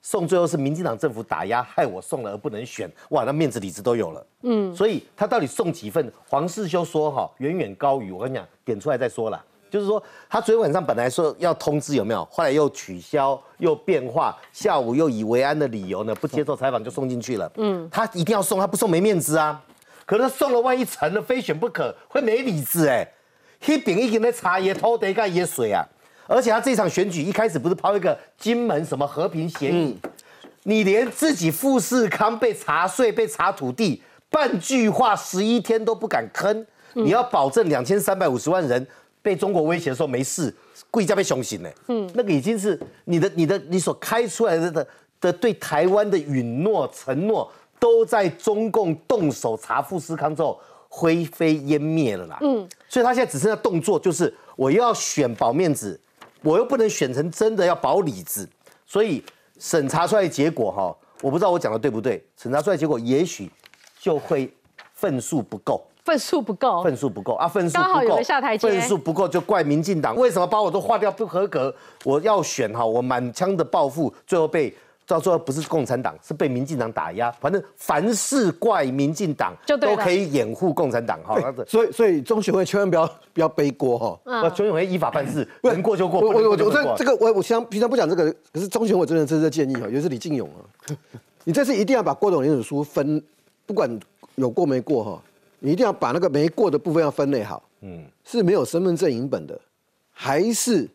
[0.00, 4.26] 送最后是民进党政府打压害我送了而不能选，哇，那面子理智都有了。
[4.42, 6.12] 嗯，所以他到底送几份？
[6.28, 9.44] 黄世修说哈，远远高于我跟你讲，点出来再说了。
[9.70, 17.50] 就是说他昨天晚上本来说要通知有没有，后来又取消又变化，下午又以维安的理由呢不接受采访就送进去了。
[17.56, 19.62] 嗯，他一定要送，他不送没面子啊。
[20.04, 23.06] 可能送了，万一成了，非选不可，会没理智哎。
[23.66, 25.86] 一饼一斤的茶叶偷得盖也水啊！
[26.26, 29.96] 而且他这场选举一开始不是抛一个金门什么和平协议，
[30.64, 36.64] 你连自己富士康被查税、被查土地，半句话十一天都不敢吭。
[36.94, 38.84] 你要保证两千三百五十万人
[39.22, 40.52] 被中国威胁的时候没事，
[40.90, 41.70] 贵家被凶醒呢。
[41.86, 44.86] 嗯，那个已经是你的、你的、你所开出来的的
[45.20, 47.48] 的对台湾的允诺、承诺。
[47.82, 50.56] 都在中共动手查富士康之后
[50.88, 52.38] 灰飞烟灭了啦。
[52.40, 56.00] 嗯，所以他现在只剩下动作，就是我又要选保面子，
[56.42, 58.48] 我又不能选成真的要保里子，
[58.86, 59.20] 所以
[59.58, 62.24] 审查出来结果哈，我不知道我讲的对不对。
[62.36, 63.50] 审查出来结果也许
[63.98, 64.48] 就会
[64.94, 71.74] 份数不够，份数不够，份数不够啊，份数不够，下台阶，份数不够就怪民进党为什么把我都划掉不合格？
[72.04, 74.72] 我要选哈，我满腔的抱负，最后被。
[75.06, 77.30] 到最后不是共产党，是被民进党打压。
[77.32, 81.36] 反正凡事怪民进党，都可以掩护共产党哈。
[81.66, 84.20] 所以所以中选会千万不要不要背锅哈。
[84.24, 86.20] 那中选会依法办事，能过就过。
[86.20, 90.62] 我我我这这个我我平常平常不讲这个，可是中选会真的真的建议哈，尤其是李进勇啊，
[91.44, 93.22] 你这次一定要把郭董联署书分，
[93.66, 94.00] 不管
[94.36, 95.22] 有过没过哈，
[95.58, 97.62] 你一定要把那个没过的部分要分类好。
[97.80, 99.60] 嗯，是没有身份证影本的，
[100.12, 100.88] 还是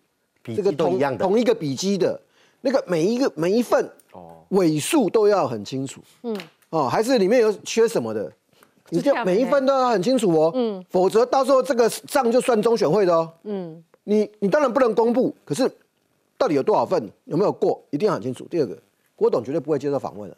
[0.46, 2.20] 这个同同一个笔记的？
[2.67, 4.43] 那个每一个每一份哦。
[4.49, 6.38] 尾数都要很清楚，嗯。
[6.69, 8.30] 哦，还是里面有缺什么的，
[8.89, 15.69] 你就每一份都要很清楚哦，嗯，否则到时候这个账就算中选会的哦，嗯，你你当然不能公布，可是
[16.38, 18.45] 到底有多少份有没有过，一定要很清楚。
[18.49, 18.77] 第二个，
[19.15, 20.36] 郭董绝对不会接受访问的，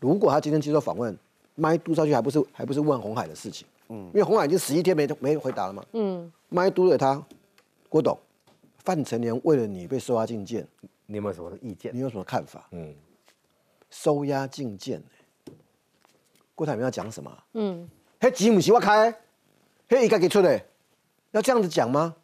[0.00, 1.16] 如果他今天接受访问，
[1.54, 3.66] 麦都上去还不是还不是问红海的事情？
[3.88, 5.82] 嗯，因为红海已经十一天没没回答了嘛。
[5.94, 7.22] 嗯，麦都给他，
[7.88, 8.18] 郭董，
[8.84, 10.66] 范成年为了你被收押禁见，
[11.06, 11.90] 你有没有什么意见？
[11.94, 12.66] 你有什么看法？
[12.72, 12.94] 嗯，
[13.90, 15.02] 收押禁见，
[16.54, 17.30] 郭台铭要讲什么？
[17.54, 17.88] 嗯，
[18.20, 19.14] 嘿，吉姆西我开，
[19.88, 20.60] 嘿，一个给出的，
[21.30, 22.14] 要这样子讲吗？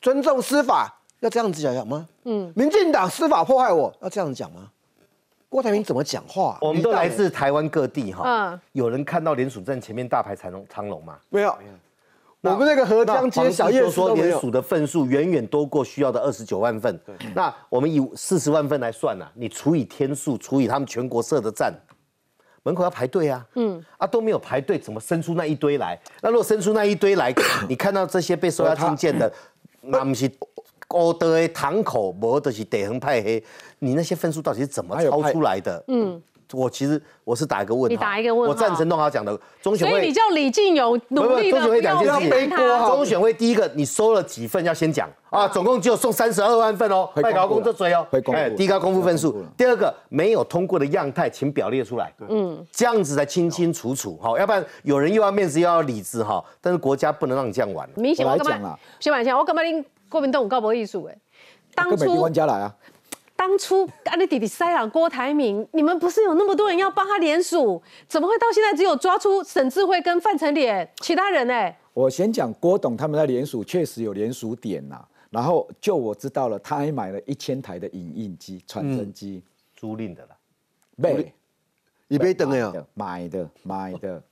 [0.00, 2.08] 尊重司法要这样子讲讲吗？
[2.24, 4.70] 嗯，民进党司法迫害我要这样子讲吗？
[5.48, 6.58] 郭台铭怎么讲话？
[6.60, 8.24] 我们都来自台湾各地哈。
[8.26, 8.60] 嗯。
[8.72, 11.18] 有人看到联署站前面大排长龙长龙吗？
[11.28, 11.56] 没有。
[12.50, 16.98] 我们那个河江街小夜说联署的份数远远多过需要的二十九万份。
[17.34, 21.72] 那我们以四十万份来算啊，你除以天数，除以他们全国设的站，
[22.62, 23.46] 门口要排队啊。
[23.54, 23.82] 嗯。
[23.98, 25.98] 啊都没有排队，怎么生出那一堆来？
[26.22, 27.34] 那如果生出那一堆来，
[27.68, 29.32] 你看到这些被收押禁见的，
[29.80, 30.30] 那不是？
[30.88, 33.42] 高的堂口，我的是地方派黑，
[33.80, 35.82] 你那些分数到底是怎么抄出来的？
[35.88, 37.88] 嗯，我其实我是打一个问号。
[37.88, 38.50] 你打一个问号。
[38.50, 39.92] 我赞成弄好讲的中选会。
[39.92, 42.56] 所以你叫李进勇努力的不要背锅。
[42.88, 49.44] 中选会第一个，你收了几份要先讲啊，总共只有送三十二万份哦，外高工作追哦，哎，低高公布分数。
[49.56, 52.12] 第二个，没有通过的样态，请表列出来。
[52.28, 57.88] 嗯，这样子才清清楚楚哈，要不然有人又要面子又要理智哈，但是国家不能让你这样玩。
[57.96, 59.84] 明显我讲了，先玩一下，我干嘛你？
[60.08, 61.18] 国民党有高博艺术哎，
[61.74, 62.72] 当初玩家来啊！
[63.36, 71.72] 当初安利弟弟塞朗郭台铭，你们不是有那么多人要帮他联署，怎么会到现在只有抓出沈智慧跟范成脸，其他人呢？
[71.92, 79.42] 我先讲郭董他们在联署确实有联署点呐，然后就我知道了，他还买了一千台的影印机、传真机，
[79.74, 80.36] 租赁的了，
[80.96, 81.32] 没，
[82.08, 84.22] 你别等呀，买的买的。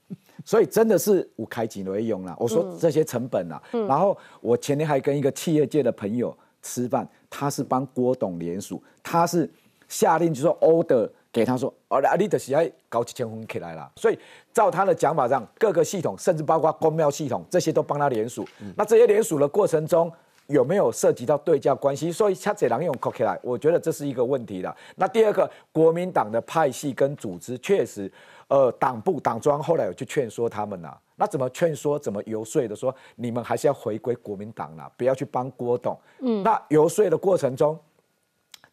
[0.43, 2.35] 所以真的是五开几为用了。
[2.37, 9.47] 我说这些成本啊，然后我前天还跟一个企业界的朋友吃饭，他是帮郭董联署，他是
[9.87, 13.91] 下令就说 order 给他说，哦，阿里的喜爱搞几千分起来了。
[13.97, 14.17] 所以
[14.51, 18.43] 照他的讲法上，各个系统甚至包括公庙系统这些都帮他联署。
[18.75, 20.11] 那这些联署的过程中
[20.47, 22.11] 有没有涉及到对价关系？
[22.11, 24.75] 所以他这两用扣起来，我觉得这是一个问题的。
[24.95, 28.11] 那第二个，国民党的派系跟组织确实。
[28.47, 31.97] 呃，党部党庄后来有去劝说他们呐，那怎么劝说？
[31.97, 32.75] 怎么游说的？
[32.75, 35.97] 说你们还是要回归国民党啦，不要去帮郭董。
[36.19, 37.77] 嗯，那游说的过程中。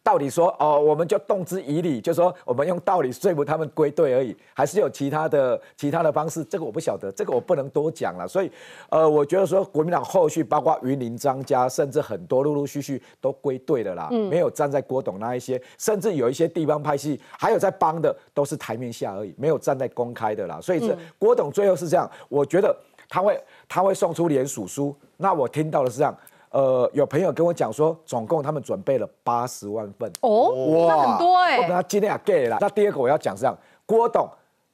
[0.03, 6.43] 到底说哦，我们就动之以理，就说我们用道理说服他们归队而已，还是有其他的其他的方式？
[6.45, 8.27] 这个我不晓得，这个我不能多讲了。
[8.27, 8.51] 所以，
[8.89, 20.61] 呃，我觉得说国民党后续包括云林张家，甚至很多陆陆续续都归队了啦，没有站在郭董那一些，甚至有一些地方派系还有在帮的，都是台面下而已，没有站在公开的啦。
[20.61, 22.77] 所以这郭董最后是这样，我觉得
[23.09, 26.13] 他会他会送出联署书，那我听到的是这样。
[26.53, 30.49] 呃，有朋友跟我讲说，总共他们准备了八十万份哦，
[30.87, 31.67] 哇，很多哎。
[31.67, 32.59] 那今天也给了。
[32.61, 34.29] 那第二个我要讲是这样，郭董，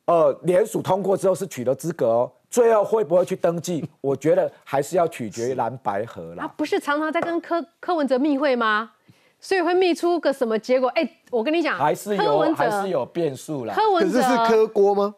[0.07, 3.89] 呃，联署通过之后是取得资格哦，最后会不会去登记？
[4.01, 6.53] 我觉得还是要取决于蓝白河啦。
[6.57, 8.91] 不是常常在跟柯柯文哲密会吗？
[9.39, 10.89] 所以会密出个什么结果？
[10.97, 13.73] 哎，我跟你讲，还是有还是有变数啦。
[13.73, 15.15] 柯文哲是柯郭吗？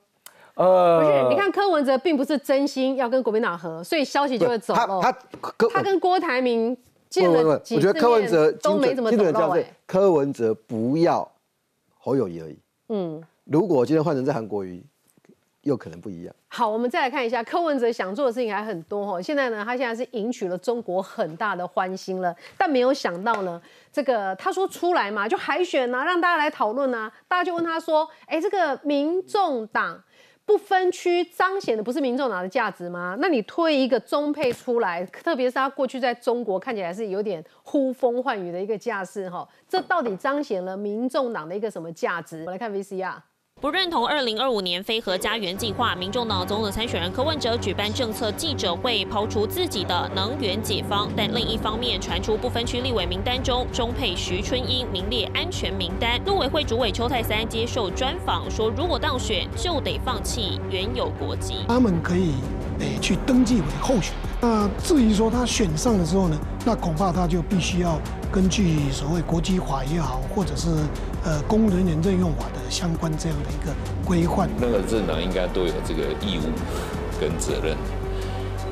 [0.54, 5.00] 呃，不是，你看柯文哲并不是真心要跟国民党和，所以消息就会走了。
[5.00, 6.76] 他他他跟郭台铭
[7.08, 9.66] 见了几次面都没怎么走到位。
[9.86, 11.26] 柯文哲不要
[11.98, 12.58] 侯友谊而已。
[12.88, 14.84] 嗯，如果今天换成在韩国瑜，
[15.62, 16.34] 又可能不一样。
[16.48, 19.22] 好，我们再来看一下柯文哲想做的事情还很多哈。
[19.22, 23.60] 现在呢，他现在是赢取了中国很大的欢心了，但没有想到呢，
[23.92, 30.02] 这个他说出来嘛，就海选啊，让大家来讨论啊，大家就问他说，哎，这个民众党。
[30.50, 33.16] 不分区彰显的不是民众党的价值吗？
[33.20, 42.42] 那你推一个中配出来，特别是他过去在中国看起来是有点呼风唤雨的一个架势，哈，这到底彰显了民众党的一个什么价值？
[42.46, 43.14] 我来看 VCR。
[43.60, 51.10] 不认同二零二五年非核家园计划，民众党总统参选人柯文哲举办政策记者会，抛出自己的能源解方。
[51.14, 56.18] 但另一方面传出不分区立委名单中，中配徐春英名列安全名单。
[56.24, 61.56] 陆委会主委邱泰三接受专访说，如果当选就得放弃原有国籍。
[61.68, 62.36] 他们可以
[62.80, 64.30] 诶去登记为候选人。
[64.42, 68.00] 那至于说他选上的时候呢，那恐怕他就必须要
[68.32, 70.68] 根据所谓国际法也好，或者是
[71.24, 73.72] 呃公人员任用法的相关这样的一个
[74.04, 74.48] 规范。
[74.58, 76.50] 那个政党应该都有这个义务
[77.20, 77.76] 跟责任。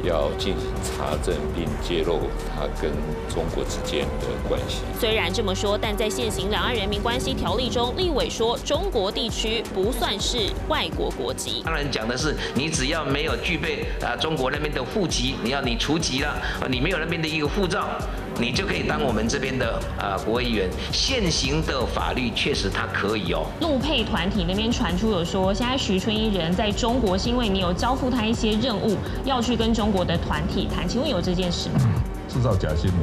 [0.05, 2.21] 要进行查证并揭露
[2.55, 2.91] 他跟
[3.29, 4.83] 中国之间的关系。
[4.99, 11.63] 虽然这么说，但在现行两岸人民关系条例中，立委说中国地区不算是外国国籍。
[11.65, 16.29] 当然讲的是，你只要没有具备啊中国那边的户籍，你要你除籍了，
[16.61, 17.89] 啊你没有那边的一个护照。
[18.41, 20.69] 你就可以当我们这边的呃国会议员。
[20.93, 23.47] 现行的法律确实它可以哦。
[23.61, 30.89] 陆配团体那边传出有说，现在徐春英人在中国，是因为你有交付他一些任务，要去跟中国的团体谈。
[30.89, 31.81] 请问有这件事吗？
[32.29, 32.99] 制造假新闻，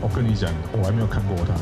[0.00, 1.54] 我跟你讲，我还没有看过他。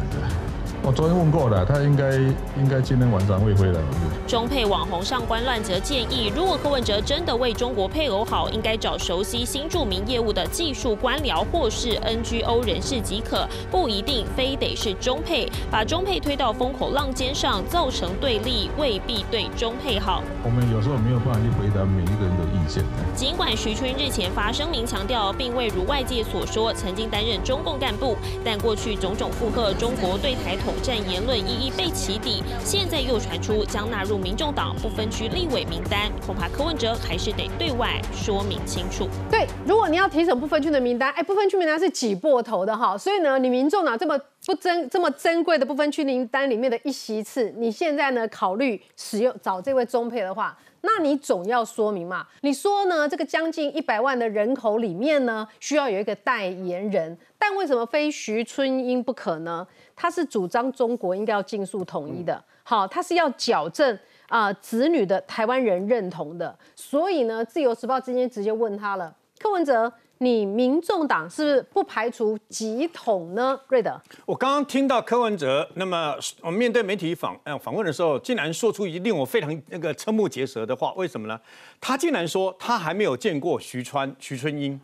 [0.83, 2.17] 我昨天问过了，他应该
[2.59, 3.81] 应该今天晚上会回来。
[4.27, 15.51] 中配网红上官乱则建议，如果柯文哲真的为中国配偶好，应该找熟悉新著名业务的技术官僚或是 NGO 人士即可，不一定非得是中配。
[15.71, 20.23] 把中配推到风口浪尖上，造成对立，未必对中配好。
[20.43, 22.83] 我们有时候没有办法去回答每一个人的意见。
[23.15, 30.71] 尽管徐春日前发声明强调，并未如外界所说曾经担任中共干部，但过去种种附和中国对台统。
[30.71, 39.09] 统战言论一一被起底，现在又传出将纳入民众党不分区立委名单，恐怕柯文哲还是得对外说明清楚。
[39.29, 52.27] 对，如果你要提审不分区的名单，哎，不分区名单是挤破头的哈，所以呢，你民众党这么不珍这么珍贵的不分区名单里面的一席次，你现在呢考虑使用找这位中配的话，那你总要说明嘛？
[52.41, 53.09] 你说呢？
[53.09, 59.67] 这个将近一百万的人口里面呢，需要有一个代言人，但为什么非徐春英不可呢？
[59.95, 73.59] 他是主张中国应该要尽速统一的，好，他是要矫正啊子女的台湾人认同的，所以呢，《自由时报》今天直接问他了，柯文哲，你民众党是不是不排除集统呢？
[73.69, 81.41] 瑞德，我刚刚听到柯文哲，那么我面对媒体访呃访问的时候，竟然说出一令我非常那个瞠目结舌的话，为什么呢？
[81.81, 84.79] 他竟然说他还没有见过徐川徐春英。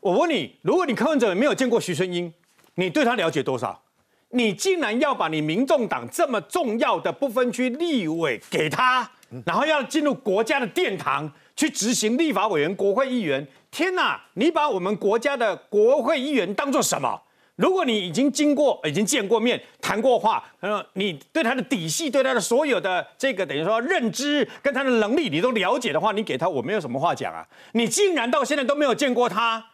[0.00, 2.32] 我问你，如果你柯文哲没有见过徐春英，
[2.76, 3.82] 你对他了解多少？
[4.30, 9.08] 你竟然要把你民众党这么重要的不分区立委给他，
[9.44, 13.46] 然后要进入国家的殿堂去执行立法委员、国会议员？
[13.70, 14.20] 天哪！
[14.34, 17.20] 你把我们国家的国会议员当做什么？
[17.56, 27.46] 如果你已经经过、已经见过面、谈过话，嗯，你对他的底细、对他的所有的这个等于说认知跟他的能力你都了解的话，你给他我没有什么话讲啊！
[27.72, 29.64] 你竟然到现在都没有见过他。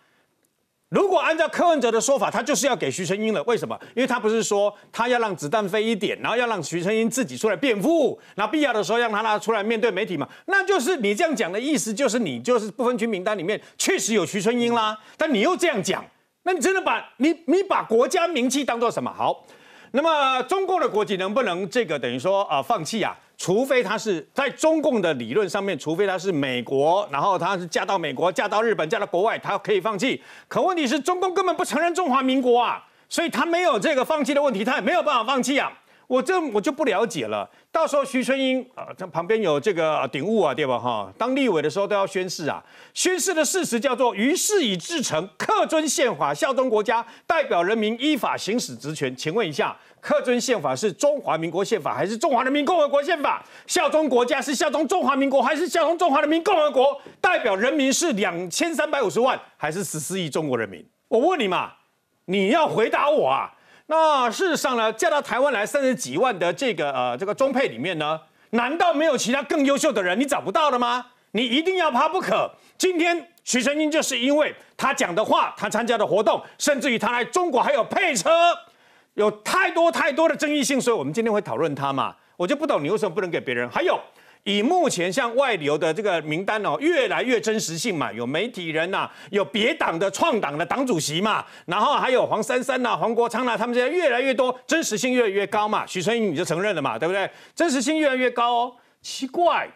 [0.90, 3.40] 如果按照柯文哲的说法，他就是要给徐春英了。
[3.44, 3.79] 为什么？
[3.94, 10.29] 因为他不是说他要让子弹飞一点，然后要让徐春英自己出来辩护，那必要的时候让他拿出来面对媒体嘛？
[10.46, 14.98] 那就是你这样讲的意思，就是你就是不分区名单里面确实有徐春英啦。
[15.16, 16.05] 但你又这样讲，
[16.42, 19.12] 那你真的把你你把国家名气当做什么？
[19.16, 19.46] 好，
[19.92, 23.16] 那么中共的国籍能不能这个等于说啊放弃啊？
[23.37, 30.22] 除非他是在中共的理论上面，除非他是美国，然后他是嫁到美国、嫁到日本、嫁到国外，他可以放弃。
[30.46, 35.72] 可问题是中共根本不承认中华民国啊，所以他没有这个放弃的问题，他也没有办法放弃啊。
[36.10, 37.48] 我这我就不了解了。
[37.70, 40.76] 到时候徐春英啊，这旁边有这个顶物啊，对吧？
[40.76, 42.60] 哈，当立委的时候都要宣誓啊。
[42.92, 49.14] 宣誓的事实叫做：于事已至诚，恪遵宪法，效忠国家，代表人民依法行使职权。
[49.14, 49.76] 请问一下。
[50.02, 53.44] 恪遵宪法是中华民国宪法还是中华人民共和国宪法？
[53.66, 56.98] 效忠国家是效忠中华民国还是效忠中华人民共和国？
[57.20, 60.82] 代表人民是两千三百五十万还是十四亿中国人民？
[61.06, 61.72] 我问你嘛，
[62.24, 63.52] 你要回答我啊！
[63.90, 71.05] 那事实上呢，嫁到台湾来三十几万的这个呃这个中配里面呢，难道没有其他更优秀的人你找不到了吗？
[71.33, 72.48] 你一定要他不可。
[72.79, 78.31] 今天徐成英就是因为他讲的话，他参加的活动，甚至于他来中国还有配车。
[79.14, 82.14] 有太多太多的争议性，所以我们今天会讨论他嘛？
[82.37, 83.68] 我就不懂你为什么不能给别人。
[83.68, 83.98] 还有，
[84.44, 95.87] 以目前向外流的这个名单哦，越来越真实性嘛，有媒体人呐，有别党的创党的党主席嘛，然后还有黄珊珊呐、黄国昌呐，他们现在越来越多，真实性越来越高嘛。
[95.87, 97.31] 许春英你就承认了嘛，对不对？
[97.55, 98.76] 真实性越来越高哦。
[99.03, 99.68] 奇怪，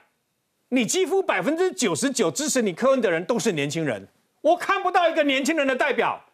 [0.71, 4.09] 你几乎百分之九十九支持你科恩的人都是年轻人，
[4.41, 6.25] 我看不到一个年轻人的代表。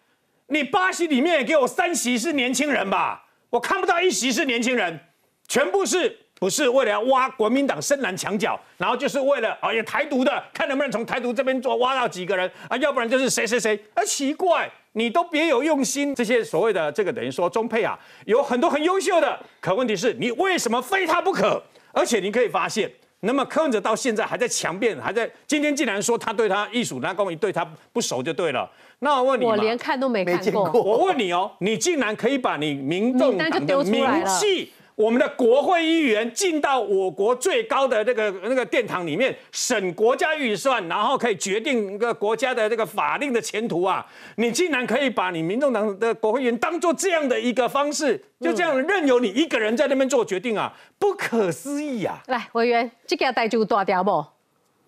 [0.47, 3.27] 你八席里面给我三席是年轻人吧？
[3.51, 5.01] 我看不到一席是年轻人，
[5.49, 13.79] 全部是不是为了要挖国民党深蓝墙角，然后就是为了啊，也台独的，看能不能从台独这边做挖到几个人啊，要不然就是谁谁谁。
[13.93, 21.63] 啊，奇怪，你都别有用心，这些所谓的这个等于说中配啊，有很多很优秀的，可问题是你为什么非他不可？
[21.93, 22.91] 而且你可以发现。
[23.23, 27.63] 那么柯文哲到现在还在强辩，还在今天竟然说他对他艺术那公益对他
[27.93, 28.67] 不熟就对了。
[29.01, 30.73] 那我问你，我连看都没看过。
[30.73, 34.73] 我问你哦，你竟然可以把你民众党的名气？
[35.01, 44.07] 我们的国会议员进到我国最高的那个那个殿堂里面审国家预算，然后可以决定一个国家的这个法令的前途啊！
[44.37, 50.71] 你竟然可以把你民众党的国会议员当做这样的一个方式，就这样任由你一个人在那边做决定啊！
[50.99, 52.23] 不可思议啊！
[52.27, 54.23] 来，委员，这个代就大掉不？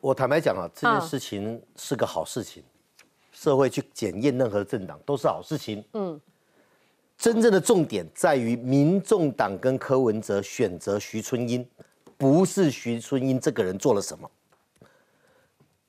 [0.02, 2.62] 我坦白讲啊，这件事情是个好事情，
[3.32, 5.82] 社会去检验任何政党都是好事情。
[5.94, 6.20] 嗯，
[7.22, 11.64] 真正的重点在于民众党跟柯文哲选择徐春英，
[12.18, 14.28] 不是徐春英这个人做了什么。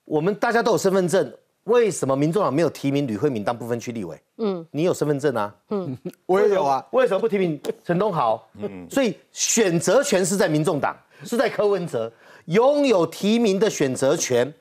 [0.06, 4.22] 我们大家都有身份证，为什么民众党没有提名吕慧敏当不分区立委？
[4.38, 5.56] 嗯，你有身份证啊？
[5.70, 6.86] 嗯， 我也有啊。
[6.92, 8.48] 为什么不提名陈东豪？
[8.60, 12.14] 嗯，所以选择权是在民众党，是在柯文哲
[12.46, 14.54] 拥有提名的选择权。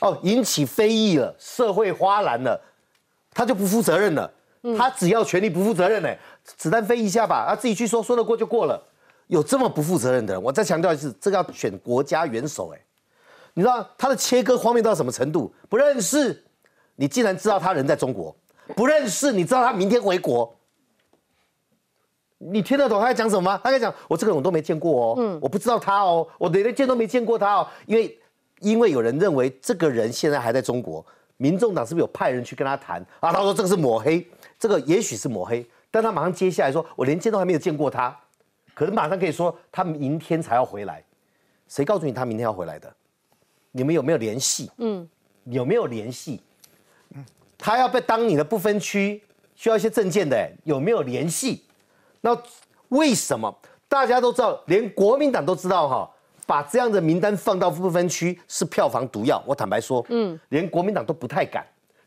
[0.00, 2.60] 哦，引起非议了，社会哗然了，
[3.32, 4.28] 他就不负责任了。
[4.74, 6.08] 他只要权力不负责任呢，
[6.44, 8.82] 子弹飞一下吧，他自己去说，说得过就过了。
[9.26, 12.80] 有这么不负责任的人，我再强调一次，这个要选国家元首哎。
[13.54, 15.52] 你知道他的切割荒谬到什么程度？
[15.68, 16.44] 不认识，
[16.94, 18.32] 你竟然知道他人在中国；
[18.74, 20.54] 不认识，你知道他明天回国。
[22.38, 23.60] 你听得懂他在讲什么吗？
[23.64, 28.18] 他在讲我这个人我都没见过哦，嗯，我不知道他哦，我连见都没见过他哦，因为
[28.60, 31.04] 因为有人认为这个人现在还在中国，
[31.38, 33.32] 民众党是不是有派人去跟他谈啊？
[33.32, 34.24] 他说这个是抹黑。
[34.58, 38.16] 这个也许是抹黑，但他马上接下来说：“我连见都还没有见过他，
[38.74, 41.02] 可能马上可以说他明天才要回来。”
[41.68, 42.92] 谁告诉你他明天要回来的？
[43.72, 44.70] 你们有没有联系？
[44.78, 45.08] 嗯，
[45.44, 46.40] 有没有联系？
[47.58, 49.22] 他要被当你的不分区，
[49.54, 51.64] 需要一些证件的，有没有联系？
[52.20, 52.36] 那
[52.90, 53.54] 为什么
[53.88, 56.10] 大家都知道，连国民党都知道哈，
[56.46, 59.42] 把这样的名单放到不分区是票房毒药？
[59.46, 61.66] 我坦白说，嗯，连国民党都不太敢。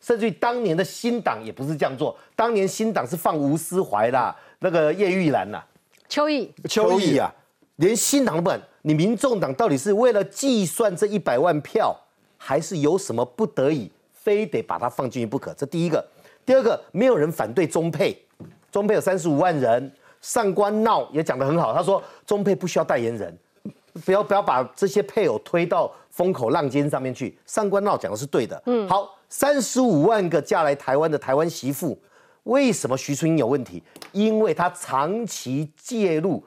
[0.10, 5.62] 甚至于当年的新党也不是这样做，当年新党是放吴思怀啦，那个叶玉兰呐，
[6.08, 7.32] 邱毅，邱毅啊，
[7.76, 8.60] 连新党都不敢。
[8.82, 11.96] 你民众党到底是为了计算这一百万票，
[12.40, 15.54] 还是有什么不得已，非得把它放进去不可？
[15.54, 16.04] 这第一个，
[16.44, 18.20] 第二个，没有人反对中配，
[18.72, 23.38] 中配有三十五万人，上官闹也讲得很好，他说中配不需要代言人，
[24.04, 27.38] 不要不要把这些配偶推到风口浪尖上面去。
[27.46, 29.16] 上官闹讲的是对的，嗯，好。
[29.30, 31.98] 三十五万个嫁来台湾的台湾媳妇，
[32.44, 33.82] 为什么徐春英有问题？
[34.12, 36.44] 因为他长期介入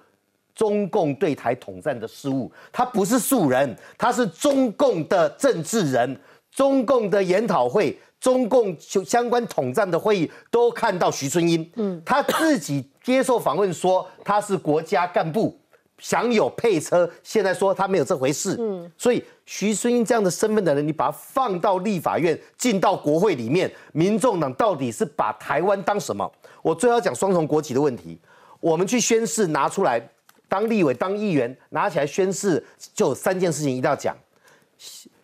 [0.54, 6.20] 中共对台统战的事务，他不是素人，他是中共的政治人。
[6.50, 15.58] 中共的研讨会、中共就相关统战的会议都看到徐春英，嗯，他自己接受访问说他是国家干部。
[15.98, 18.56] 享有配车，现在说他没有这回事。
[18.58, 19.24] 嗯，所以
[19.54, 26.32] 徐春英这样的身份的人，你把他放到立法院，进到国会里面，民众党到底是把台湾当什么？
[26.62, 28.18] 我最好讲双重国籍的问题。
[28.60, 30.00] 我们去宣誓，拿出来
[30.48, 34.16] 当立委、当议员，拿起来宣誓，就有三件事情一定要讲：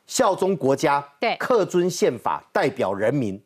[0.07, 3.43] 效忠国家，对，恪遵宪法，代表人民。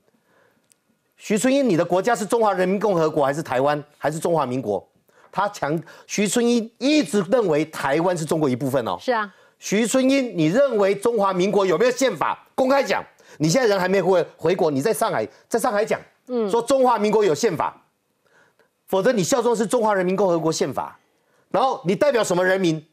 [1.17, 4.85] 徐春英，你的国家是中华人民共和国，还是台湾，还是中华民国？
[5.31, 8.97] 他强，徐春英一直认为台湾是中国一部分哦。
[9.01, 9.33] 是啊，
[9.63, 12.37] 徐春英，你认为中华民国有没有宪法？
[12.53, 13.01] 公开讲，
[13.39, 17.81] 你现在人还没回回国，你在上海，在上海讲，嗯，说中华民国有宪法，
[18.89, 20.99] 否则你效忠是中华人民共和国宪法。
[21.53, 22.85] 然后你代表什么人民？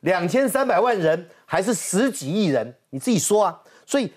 [0.00, 2.74] 两千三百万人还是十几亿人？
[2.90, 3.62] 你自己说啊。
[3.86, 4.12] 所以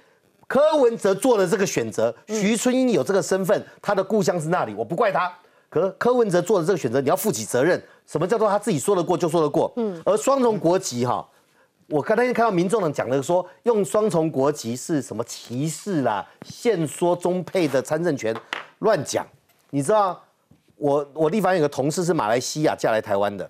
[0.47, 5.32] 柯文哲做了这个选择，徐春英有这个身份，他的故乡是那里，我不怪他。
[5.70, 7.80] 可柯文哲做的这个选择，你要负起责任。
[8.07, 9.72] 什么叫做他自己说得过就说得过？
[9.76, 10.01] 嗯。
[10.03, 11.24] 而双重国籍哈，
[11.89, 18.35] 我刚才看到民众党讲的说，用双重国籍是什么歧视啦，限缩中配的参政权，
[18.79, 19.25] 乱讲。
[19.71, 20.21] 你知道，
[20.75, 23.49] 我我地方有个同事是马来西亚嫁来台湾的，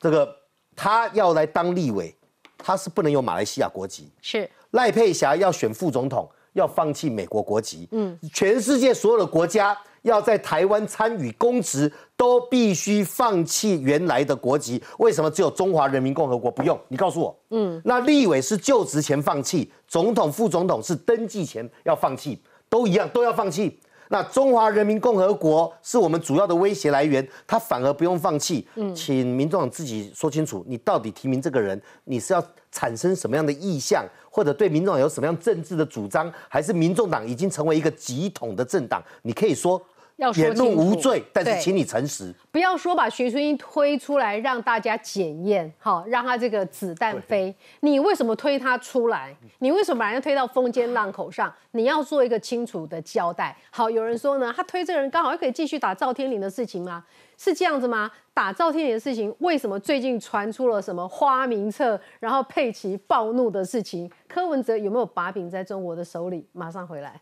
[0.00, 0.36] 这个
[0.74, 2.14] 他要来当立委，
[2.56, 4.10] 他是不能有马来西亚国籍。
[4.22, 4.48] 是。
[4.70, 7.86] 赖佩霞要选副总统，要放弃美国国籍。
[7.92, 8.18] 嗯。
[8.32, 9.76] 全世界所有的国家。
[10.02, 11.88] 要在台湾参与公职，
[12.22, 14.80] 都必须放弃原来的国籍。
[15.00, 16.78] 为什么只有中华人民共和国不用？
[16.86, 17.36] 你告诉我。
[17.50, 23.76] 嗯，那立委是就职前放弃，总统、副总统是登记前要放弃，都一样，都要放弃。
[24.06, 28.68] 那中华人民共和国是我们主要的威胁来源，他反而不用放弃。
[28.76, 39.02] 嗯，请民众党自己说清楚，你到底提名这个人，你是要产生什么样的意向，或者对民众党有什么样政治的主张，还是民众党已经成为一个极统的政党？
[39.22, 39.82] 你可以说。
[40.30, 47.54] 言论无罪，但是请你诚实，不要说把徐春英推出来让大家检验，好让他这个子弹飞。
[47.80, 49.34] 你为什么推他出来？
[49.58, 51.52] 你为什么把人推到风尖浪口上？
[51.72, 53.56] 你要做一个清楚的交代。
[53.70, 57.04] 好，有人说呢，他推这个人刚好又可以继续打赵天麟的事情吗？
[57.38, 58.10] 是这样子吗？
[58.34, 64.10] 打赵天麟的事情，为什么最近传出了什么花名册，然后佩奇暴怒的事情？
[64.28, 66.46] 柯文哲有没有把柄在中国的手里？
[66.52, 67.20] 马上回来。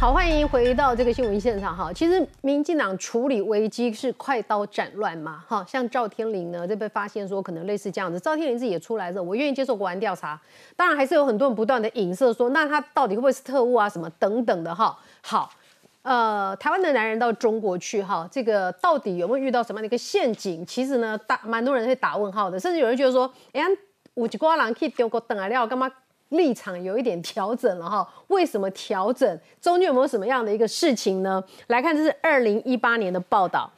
[0.00, 1.92] 好，欢迎回到这个新闻现场哈。
[1.92, 5.62] 其实民进党处理危机是快刀斩乱麻哈。
[5.68, 8.18] 像赵天麟呢，就被发现说可能类似这样子。
[8.18, 10.40] 赵天麟自己也出来了，我愿意接受国安调查。
[10.74, 14.98] 当然还是有很多人不断的影射说，那他到底会不会是特务啊什么等等的哈。
[15.20, 15.50] 好，
[16.00, 20.64] 呃，台湾的男人到中国去哈，这个到底有没有遇到什么样的一个陷阱？
[20.64, 23.66] 其实呢，大蛮多人会打问号的，甚至有人觉得说，哎呀，
[24.14, 25.92] 五级瓜郎可以丢个等来料干嘛？
[26.30, 29.38] 立场有一点调整了哈，为什么调整？
[29.60, 31.42] 中间有没有什么样的一个事情呢？
[31.68, 33.70] 来看，这是二零一八年的报道，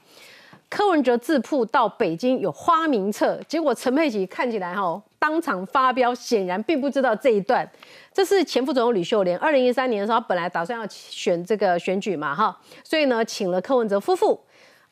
[0.70, 7.68] 柯文哲自曝到北京有花名册，结果陈佩琪看起来哈当场发飙，显然并不知道这一段。
[8.12, 14.38] 这是前副总统吕秀莲，二零一三年的时候，本来打算要选这个选举嘛哈，所以呢，请了柯文哲夫妇。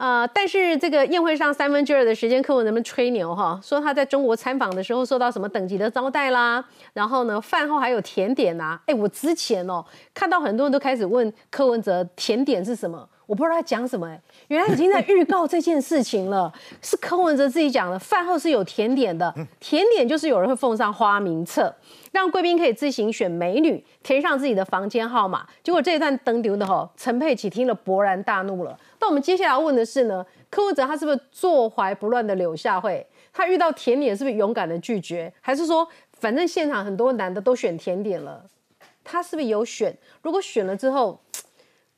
[0.01, 8.81] 呃，但是这个宴会上三分之二的时间，客户人们吹牛哈，说他在中国参访的时候受到什么等级的招待啦，然后呢，饭后还有甜点呐。
[8.87, 9.85] 哎，我之前哦
[10.15, 21.75] 看到很多人都开始问柯文哲甜点是什么，我不知道他讲什么哎，原来已经在预告这件事情了，是柯文哲自己讲的，饭后是有甜点的，甜点就是有人会奉上花名册。
[22.13, 25.47] 让贵宾可以自行选美女，填上自己的房间号码。
[25.63, 28.77] 结果这一段登丢的哈，陈佩琪听了勃然大怒了。
[29.01, 33.07] 那我们接下来问的是呢，柯文哲他是不是坐怀不乱的柳下惠？
[33.33, 35.33] 他遇到甜点是不是勇敢的拒绝？
[35.41, 35.87] 还是说
[36.19, 38.45] 反正现场很多男的都选甜点了，
[39.03, 39.97] 他是不是有选？
[40.23, 41.19] 如果选了之后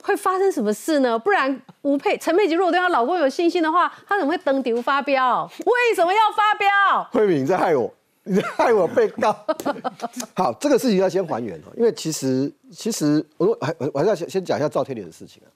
[0.03, 1.18] 会发生什么事呢？
[1.18, 5.50] 不然吴佩陈佩琪如果对她老公有信心的话，她怎么会登丢发飙？
[5.66, 7.05] 为什么要发飙？
[7.11, 7.92] 慧敏在害我。
[8.24, 9.32] 你害我被告，
[10.36, 15.50] 好，这个事情要先还原哦，因为其实其实我还我还要先先讲一下赵天麟的事情啊。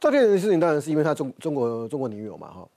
[0.00, 2.68] 赵天麟的事情当然是因为他中中国中国女友嘛哈。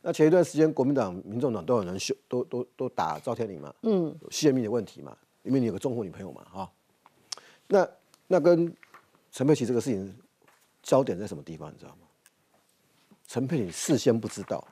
[0.00, 6.70] 那前一段时间国民党、民众党都有人秀，都都都打赵天麟嘛，嗯，泄密的问题嘛，因为你有个中国女朋友嘛哈。
[7.68, 7.88] 那
[8.26, 8.74] 那跟
[9.30, 10.14] 陈佩琪这个事情
[10.82, 12.06] 焦点在什么地方你知道吗？
[13.26, 14.66] 陈佩琪事先不知道，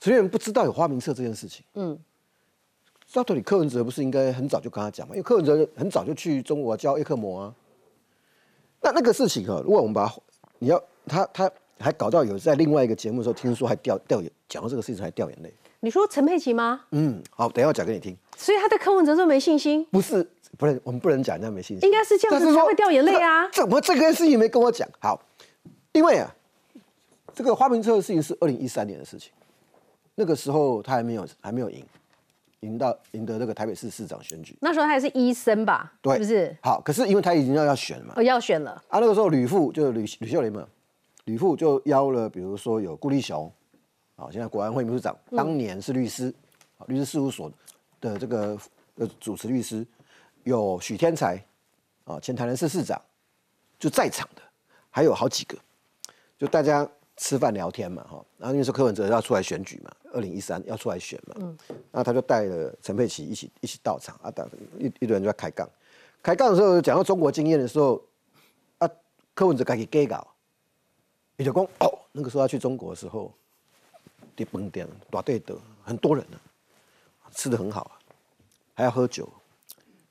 [0.00, 1.98] 陈佩琪不知道有花名册这件事情，嗯。
[3.10, 5.14] 到底柯文哲不是应该很早就跟他讲嘛？
[5.14, 7.54] 因为柯文哲很早就去中国教叶克摩啊。
[8.82, 10.06] 那那个事情哈，如果我们把
[10.58, 15.52] 你要他他还搞到有在另外一个节目的时候，听说还掉掉眼，讲到这个事情还掉眼泪。
[15.80, 16.80] 你说陈佩琪吗？
[16.90, 18.16] 嗯，好，等一下我讲给你听。
[18.36, 19.84] 所以他对柯文哲说没信心？
[19.92, 21.88] 不是，不是，我们不能讲人家没信心。
[21.88, 23.48] 应该是这样子才会掉眼泪啊。
[23.50, 24.88] 怎么这个事情没跟我讲？
[24.98, 25.20] 好，
[25.92, 26.34] 因为啊，
[27.32, 29.30] 这个花名册的事情是二零一三年的事情，
[30.16, 31.84] 那个时候他还没有还没有赢。
[32.60, 35.92] 赢到赢得这个台北市市长选举，那时候他还是医生吧？
[36.02, 36.56] 对，是不是？
[36.62, 38.98] 好，可是因为他已经要要选了嘛，哦，要选了啊。
[38.98, 40.66] 那个时候吕富就是吕吕秀莲嘛，
[41.24, 43.50] 吕富就邀了，比如说有顾立雄，
[44.16, 46.34] 啊，现在国安会秘书长，当年是律师，
[46.86, 47.50] 律师事务所
[48.00, 48.58] 的这个
[48.96, 49.86] 呃主持律师，
[50.42, 51.40] 有许天才，
[52.04, 53.00] 啊，前台南市市长
[53.78, 54.42] 就在场的，
[54.90, 55.56] 还有好几个，
[56.36, 56.88] 就大家。
[57.18, 61.58] 吃饭聊天嘛，哈，然后因为是柯文哲要出来选举嘛，二零一三要出来选嘛，嗯，
[61.90, 64.48] 那他就带了陈佩琪一起一起到场啊，等
[64.78, 65.68] 一一堆人就在开杠，
[66.22, 68.00] 开杠的时候讲到中国经验的时候，
[68.78, 68.88] 啊，
[69.34, 70.24] 柯文哲开始给搞，
[71.36, 73.34] 也就讲哦，那个时候他去中国的时候，
[74.36, 76.38] 地崩点大队的很多人呢，
[77.32, 77.92] 吃的很好啊，
[78.74, 79.28] 还要喝酒，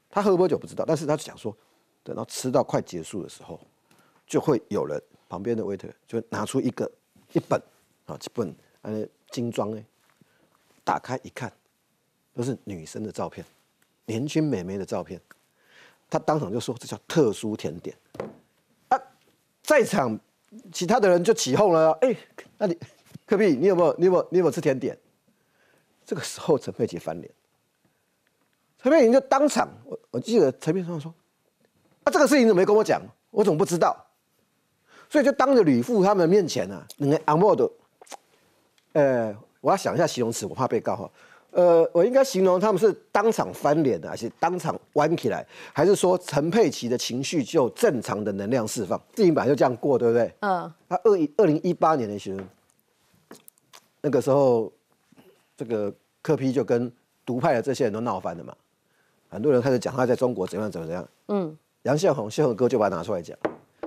[0.10, 1.56] 他喝不喝酒不知道，但是他讲说，
[2.04, 3.58] 等到吃到快结束的时候，
[4.26, 5.02] 就会有人。
[5.30, 6.90] 旁边的 waiter 就拿出一个
[7.34, 7.62] 一本
[8.06, 9.84] 啊，一本呃精装哎，
[10.84, 11.52] 打开一看，
[12.34, 13.46] 都是女生的照片，
[14.06, 15.20] 年轻美眉的照片。
[16.10, 17.94] 他当场就说：“这叫特殊甜点。”
[18.88, 18.98] 啊，
[19.62, 20.18] 在场
[20.72, 22.16] 其他的人就起哄了：“哎，
[22.58, 22.78] 那你
[23.26, 23.94] 科比，你有没有？
[23.98, 24.28] 你有没有？
[24.32, 24.98] 你有没有吃甜点？”
[26.06, 27.30] 这个时候陈佩琪翻脸，
[28.82, 31.14] 陈佩琪就当场，我我记得陈佩琪说
[32.06, 33.02] ：“啊，这个事情怎么没跟我讲？
[33.30, 33.94] 我怎么不知道？”
[35.10, 37.70] 所以就当着吕父他们面前啊，那个阿莫的，
[38.94, 41.12] 呃，我要想一下形容词，我怕被告哈。
[41.52, 45.44] 呃，我应该形容他们是当场翻脸的，还是当场弯起来，
[45.74, 49.02] 还是说陈佩琪的情绪就正常的能量释放？
[49.16, 50.32] 自己本来就这样过，对不对？
[50.42, 50.72] 嗯。
[50.88, 52.42] 他二一二零一八年的时候，
[54.02, 54.72] 那个时候，
[55.56, 55.92] 这个
[56.22, 56.92] 柯批就跟
[57.26, 58.54] 独派的这些人都闹翻了嘛，
[59.30, 61.08] 很多人开始讲他在中国怎样怎么怎样。
[61.30, 61.58] 嗯。
[61.84, 63.36] 杨宪宏宪宏哥就把他拿出来讲。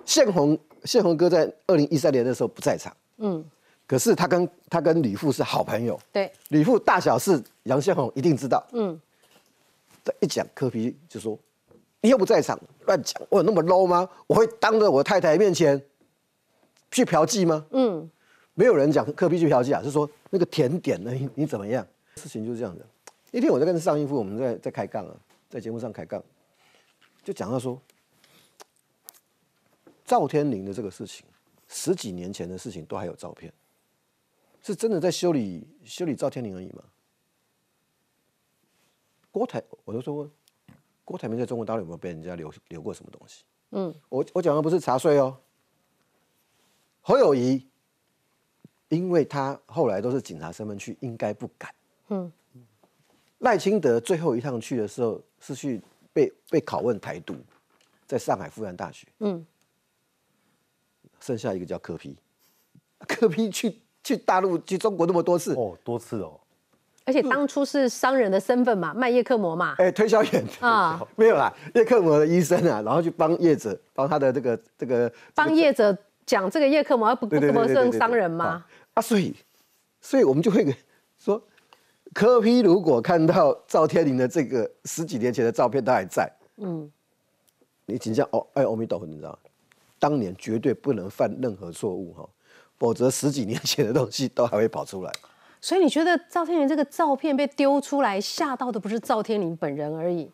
[0.05, 3.44] 宪宏宪宏哥在二零一三年的时候不在场，嗯，
[3.86, 8.98] 可是他跟他跟吕父是好朋友，对，吕父大小事杨宪宏一定知道，嗯，
[10.05, 11.38] 这一讲柯皮就说，
[12.01, 14.09] 你又不在场，乱讲，我有那么 low 吗？
[14.26, 15.80] 我会当着我太太面前
[16.90, 17.64] 去嫖妓吗？
[17.70, 18.11] 嗯，
[18.55, 21.86] 没有人讲柯皮去嫖妓啊，是说那个甜点呢，你怎么样？
[22.16, 22.84] 事情就是这样的。
[23.30, 25.14] 一天我在跟上一夫我们在在开杠啊，
[25.48, 26.22] 在节目上开杠，
[27.22, 27.80] 就讲到说。
[30.11, 31.25] 赵天麟的这个事情，
[31.69, 33.53] 十几年前的事情都还有照片，
[34.61, 36.83] 是真的在修理修理赵天麟而已吗？
[39.31, 40.29] 郭台，我就说过，
[41.05, 43.45] 郭台铭在中国大陆有没有被人家留留过什么东西？
[43.71, 45.39] 嗯，我我讲的不是查税哦。
[47.03, 47.65] 侯友谊，
[48.89, 51.73] 因为他后来都是警察身份去，应该不敢。
[52.09, 52.33] 嗯，
[53.39, 55.81] 赖清德最后一趟去的时候是去
[56.13, 57.37] 被被拷问台独，
[58.09, 59.07] 在上海复旦大学。
[59.21, 59.47] 嗯，
[61.21, 62.16] 剩下一个叫柯批，
[63.07, 65.55] 柯批去去大陆去中国那么多次。
[65.55, 66.39] 哦，多次哦。
[67.07, 70.45] 而且当初是商人的身份嘛，卖叶克膜嘛，哎，推销员。
[70.61, 78.64] 啊， 没有啦，叶克膜的医生啊，然后去帮叶子，帮他的这个这个帮叶子讲这个叶克膜，不不不是商人吗？
[78.95, 79.35] 啊，所以
[80.01, 80.64] 所以我们就会
[81.18, 81.43] 说，
[82.14, 86.89] 柯批如果看到赵天麟的这个十几年前的照片，他还在，嗯，
[87.87, 89.37] 你请教哦，哎，阿弥陀佛，你知道，
[90.01, 92.28] 当年绝对不能犯任何错误哈，
[92.78, 95.12] 否则十几年前的东西都还会跑出来。
[95.61, 100.26] 所以你觉得赵天麟这个照片被丢出来，吓到的不是赵天林本人而已，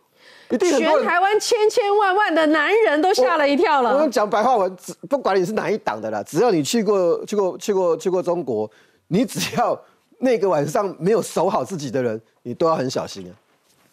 [0.49, 3.93] 全台湾千千万万的男人都吓了一跳了。
[3.93, 4.77] 我们讲白话文，
[5.11, 8.71] 不管你是哪一党的啦，只要你去过、去过、去过、去过中国，
[9.09, 9.77] 你只要
[10.19, 13.35] 那个晚上没有守好自己的人，你都要很小心啊。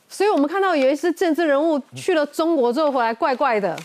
[0.08, 3.76] 所以我们看到有一些政治人物去了中国之后回来，怪怪的。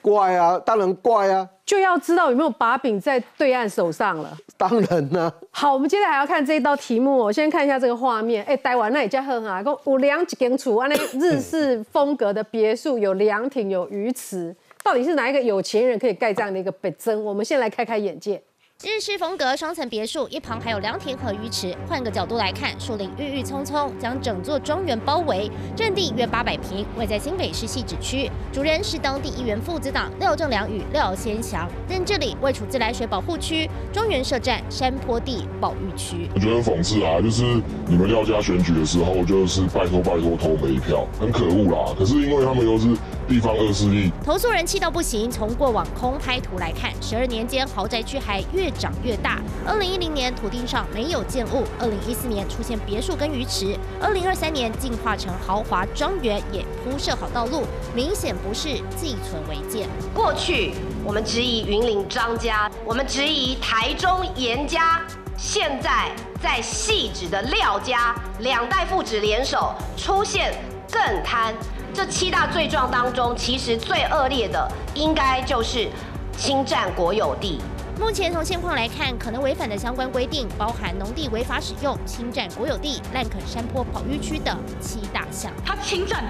[0.00, 4.36] 怪啊，当然怪啊，就要知道有没有把柄在对岸手上了。
[4.56, 5.32] 当然啊。
[5.50, 7.16] 好，我们接下来还要看这一道题目。
[7.16, 8.44] 我先看一下这个画面。
[8.44, 14.54] 哎，台湾那也叫很啊，讲有两间厝，安那日式风格的别墅，有凉亭，有鱼池。
[14.82, 17.22] 到底是哪一个有钱人可以盖这样的一个北真？
[17.22, 18.40] 我们先来开开眼界。
[18.86, 21.76] 日式风格双层别墅，一旁还有凉亭和鱼池。
[21.88, 28.30] 换个角度来看，树林郁郁葱葱，将整座庄园包围，占地约八百平，位在新北市汐止区。
[28.52, 31.68] 主人是当地议员父子党廖正良与廖先祥。
[31.88, 36.28] 但这里位处自来水保护区，庄园设站山坡地保育区。
[36.32, 37.42] 我觉得很讽刺啊，就是
[37.88, 41.92] 你们廖家选举的时候，就是拜托拜托投我们一票，很可恶啦。
[41.98, 42.86] 可是因为他们又是
[43.28, 45.30] 地方恶势力，投诉人气到不行。
[45.30, 48.72] 从过往空拍图来看，十二年间豪宅区还越。
[48.78, 49.40] 长越大。
[49.66, 59.88] 二零一零年土地上没有建物，二零一四年出现别墅跟鱼池，二零二三年进化成豪华庄园，也铺设好道路，明显不是寄存违建。
[60.14, 60.74] 过去
[61.04, 65.02] 我们质疑云林张家，我们质疑台中严家，
[65.36, 70.54] 现在在细致的廖家，两代父子联手出现
[70.88, 71.52] 更贪。
[71.98, 75.88] 这七大罪状当中，其实最恶劣的应该就是
[76.36, 77.60] 侵占国有地。
[77.98, 85.50] 目前从现况来看，可能违反的相关规定，包含农地违法使用、侵占国有地、滥垦山坡保育区等七大项。
[85.66, 86.22] 他侵占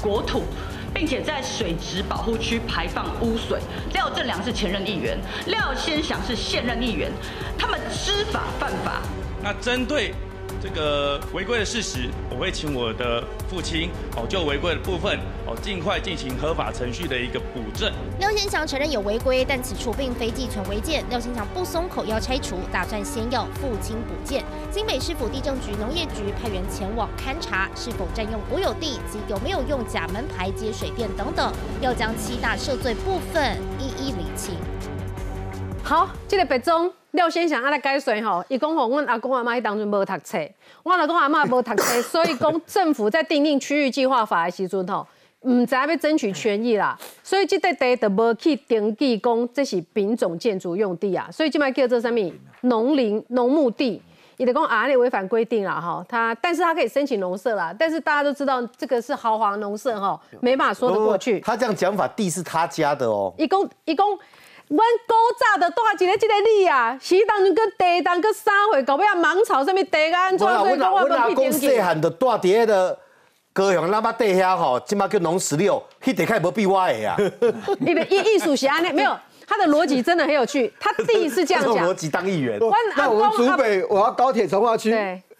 [0.00, 0.44] 国土，
[0.94, 3.58] 并且在水质保护区排放污水。
[3.92, 7.10] 廖正良是前任议员，廖先祥是现任议员，
[7.58, 9.02] 他们知法犯法。
[9.42, 10.14] 那针对。
[10.62, 17.90] 这个违规的事实，我会请我的父亲哦，就违规的部分哦，尽快进行合法程序的一个补正。
[18.18, 21.02] 廖先祥承认有违规，但此处并非寄存违建。
[21.08, 24.44] 廖先祥不松口要拆除，打算先要父亲补建。
[24.70, 31.50] 新北市府地政局、农业局派员前往勘查，是否占用国有地及有没有用假门牌接水电等等，
[31.80, 34.56] 要将七大涉罪部分一一理清。
[35.82, 36.92] 好，这个白总。
[37.12, 40.38] 廖先生阿来解说吼，伊讲吼，阮阿公阿妈迄当阵无读册，
[40.84, 45.04] 我阿公阿妈无读册，所以讲政府在订定区域计划法的时阵吼，
[45.48, 54.00] 唔知要争取权益啦，所以这块地就无去登记讲这是品种建筑用地啊，所以即摆叫做什么农林农牧地，
[54.36, 61.40] 伊就讲啊你违反规定啦哈，他但是他可以申请农舍啦，但是大家都知道这个是豪华农舍哈，没办法说得过去。
[61.40, 63.34] 他这样讲法，地是他家的哦。
[63.36, 64.06] 伊讲伊讲。
[64.70, 65.68] 阮古早的
[65.98, 70.46] 住一个即个里啊，是当阵个地当个三岁，到尾啊芒草什么地啊安怎？
[70.46, 72.96] 所以讲我阿公细汉就住伫迄个
[73.52, 77.16] 高雄那把地遐吼，即马叫农十六，迄地开无比我的啊。
[77.80, 80.72] 你的艺艺术是安尼， 没有他的逻辑真的很有趣。
[80.78, 82.60] 他第一次这样讲，逻辑当议员。
[82.96, 84.94] 那我们竹北，我要高铁从化区，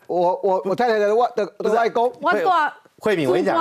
[0.08, 2.50] 我我我太太的外的外公，我住。
[3.00, 3.56] 慧敏，我跟你讲，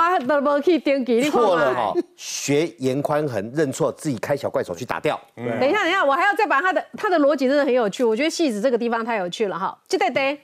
[1.32, 5.18] 错了哈，学严宽恒认错，自己开小怪手去打掉。
[5.34, 8.04] 等一下，等一下，我还要再把他的他的逻辑真的很有趣。
[8.04, 9.76] 我觉得戏子这个地方太有趣了哈。
[9.88, 10.38] 这对对，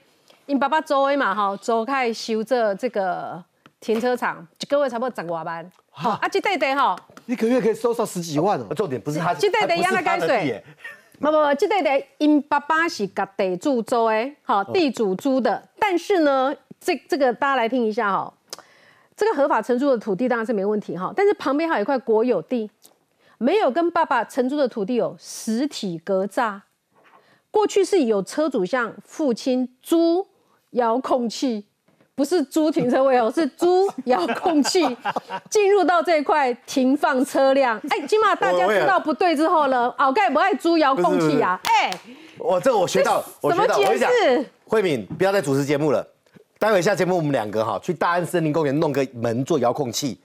[0.46, 3.44] 因爸爸周围嘛哈，周开修这这个
[3.82, 5.72] 停车场，一个月差不多十万万。
[5.92, 8.74] 好啊，这对对哈，一个月可以收上十几万哦。
[8.74, 10.64] 重点不是他，这对对让他改水。
[11.20, 15.62] 不不不，这对对因爸爸是甲地主租的，好地主租的。
[15.78, 18.34] 但是呢，这这个大家来听一下哈。
[19.16, 22.70] 这个合法承租的土地当然是没问题哈，但是旁边还有一块国有地，
[23.38, 26.60] 没有跟爸爸承租的土地有实体格栅。
[27.50, 30.28] 过去是有车主向父亲租
[30.72, 31.66] 遥控器，
[32.14, 34.86] 不是租停车位哦，是租遥控器
[35.50, 37.80] 进入到这块停放车辆。
[37.90, 41.58] 哎，起码大家知道不对之后呢，鳌盖不爱租遥控器啊？
[41.64, 41.90] 哎，
[42.38, 44.12] 我这个我学到，我学到，我跟你讲，
[44.68, 46.06] 慧敏不要再主持节目了。
[46.66, 50.20] 待会下节目，我们两个哈去大安森林公园弄个门做遥控器。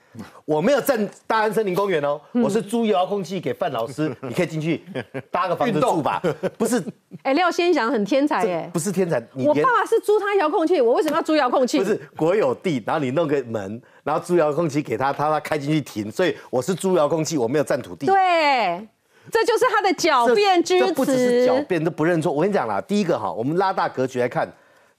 [0.46, 4.82] 我没有站大安森林公园哦，我是租遥控器给范老师，你可以进去
[5.30, 6.18] 搭个房子住吧。
[6.56, 6.82] 不是，
[7.24, 8.70] 哎，廖先祥很天才耶。
[8.72, 11.78] 不是天才，我爸爸是租他遥控器，我为什么要租遥控器？
[11.78, 18.06] 不是国有地，然后你弄个门，然后租遥控器给他，他他开进去停，所以我是租遥控器，我没有占土地。
[18.06, 18.88] 对，
[19.30, 20.92] 这就是他的狡辩之词。
[20.94, 22.32] 不只是狡辩，都不认错。
[22.32, 24.50] 我跟你讲啦，第一个哈，我们拉大格局来看。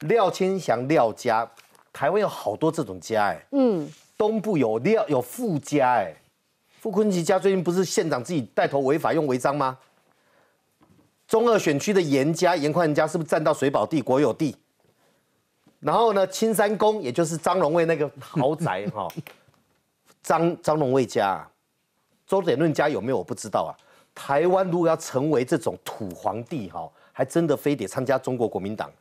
[0.01, 1.49] 廖千祥廖家，
[1.91, 6.13] 台湾有好多这种家哎，嗯，东部有廖有富家哎，
[6.79, 9.77] 傅昆萁家最近不是县长自己带头违法用违章吗？
[11.27, 14.55] 中二选区的严家严宽家是不是占到水保地国有地？
[15.79, 19.07] 然后呢，青山宫也就是张荣卫那个豪宅哈，
[20.21, 21.47] 张张荣卫家，
[22.27, 23.71] 周典论家有没有我不知道啊。
[24.13, 28.91] 台湾如果要成为这种土皇帝哈，还真的非得参加中国国民党。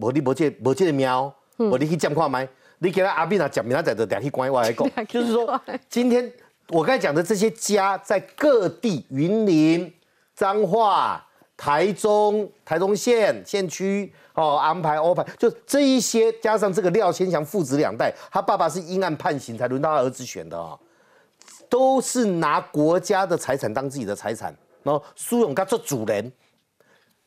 [0.00, 2.48] 无你无这无这个喵，无你去讲话麦，
[2.78, 6.32] 你给他阿斌啊讲明他在这两去关我来讲，就是说今天
[6.68, 9.92] 我刚才讲的这些家在各地，云林、
[10.34, 11.22] 彰化、
[11.56, 20.78] 台中、台中县县区哦，安排欧排，就这一些加上这个廖千祥父子两代，他爸爸是因案判刑才轮到他儿子选的哦，
[21.68, 26.32] 都是拿国家的财产当自己的财产，然后苏永刚做主人。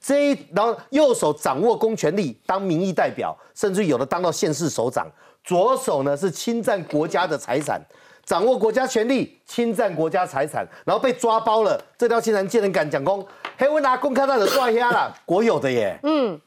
[0.06, 5.08] 这一，然后右手掌握公权力，当民意代表，甚至有的当到县市首长；
[5.46, 7.82] 左手呢是侵占国家的财产，
[8.26, 11.82] 掌握国家权力，侵占国家财产，然后被抓包了。
[11.98, 13.26] 这条竟然见人敢讲公，
[13.58, 15.98] 嘿，我拿公看到的抓瞎了，国有的耶。
[16.04, 16.38] 嗯，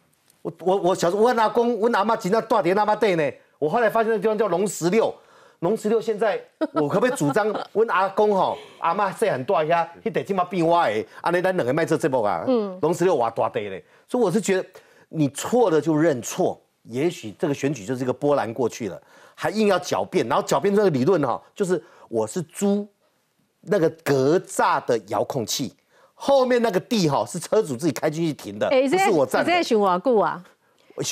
[0.43, 3.25] 我我我小时候我拿公，我阿妈经常大碟那妈对呢。
[3.59, 5.15] 我后来发现那地方叫龙十六。
[5.61, 6.41] 龙十六现在，
[6.73, 7.53] 我可不可以主张？
[7.73, 12.45] 问阿公吼， 阿妈细汉大遐，迄地起码变我的，安尼咱两个卖这这部啊。
[12.47, 12.79] 嗯。
[12.83, 14.69] 龙十六我大地嘞，所以我是觉得，
[15.09, 16.61] 你错了就认错。
[16.89, 19.01] 也许这个选举就是一个波澜过去了，
[19.35, 22.87] 还硬要狡辩，然后狡辩这个理论哈，就是我是租
[23.63, 25.75] 那个格栅的遥控器，
[26.15, 29.51] 后面那个地哈是车主自己开进去停的，不是我占的。
[29.51, 30.45] 你在想我故啊？
[30.97, 31.03] 我。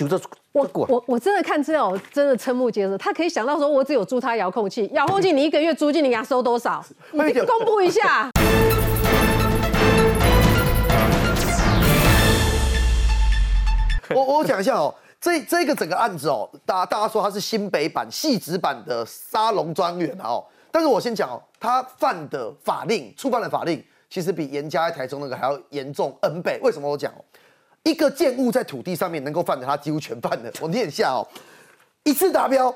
[0.52, 6.84] 我我我真的看这种真的瞠目结舌，他可以想到说，我只有租他遥控器，遥控器你一个月租金你给他收多少？
[7.12, 8.30] 你公布一下。
[14.14, 26.60] 我我讲一下哦，这这个整个案子哦，大大家说他是新北版、细致版的沙龙庄园哦，但是我先讲哦，他犯的法令、触犯的法令，其实比严家在台中那个还要严重 N 倍。
[26.62, 27.12] 为什么我讲？
[27.84, 30.50] 一个建物在土地上面能够犯的，他几乎全犯了。
[30.60, 31.26] 我念一下哦：
[32.02, 32.74] 一次达标，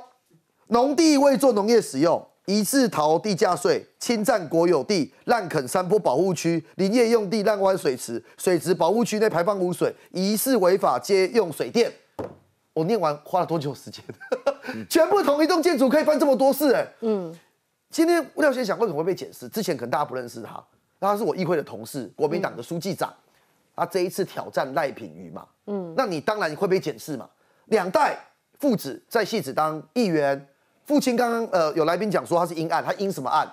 [0.69, 11.91] 农地未做农业使用；一次逃地价税，侵占国有地，滥垦山坡保护区，林业用地滥挖水池，水池保护区内排放污水，疑似违法接用水电。
[12.75, 14.05] 我念完花了多久时间？
[14.89, 16.73] 全部同一栋建筑可以犯这么多事？
[16.75, 17.35] 哎，嗯。
[17.91, 19.49] 今天廖先想为什么会被检视？
[19.49, 20.63] 之前可能大家不认识他，
[21.01, 23.11] 他是我议会的同事，国民党的书记长。
[23.79, 27.29] 他这一次挑战赖品妤嘛，嗯，那你当然会被检视嘛。
[27.67, 28.19] 两代
[28.59, 30.49] 父子在戏子当议员，
[30.85, 33.49] 父亲刚刚呃有来宾讲说他是因案，他因什么案？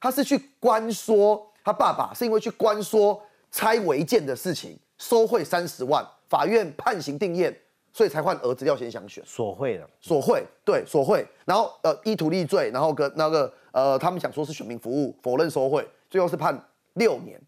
[0.00, 3.20] 他是去关说他爸爸是因为去关说
[3.50, 7.56] 拆违建的事情，收贿三十万，法院判刑定验，
[7.92, 16.58] 所以才换儿子廖先祥选索贿的，索贿对索贿，然后呃依图立罪，然后跟那个呃他们想说是选民服务，否认收贿，最后是判
[16.94, 17.40] 六年，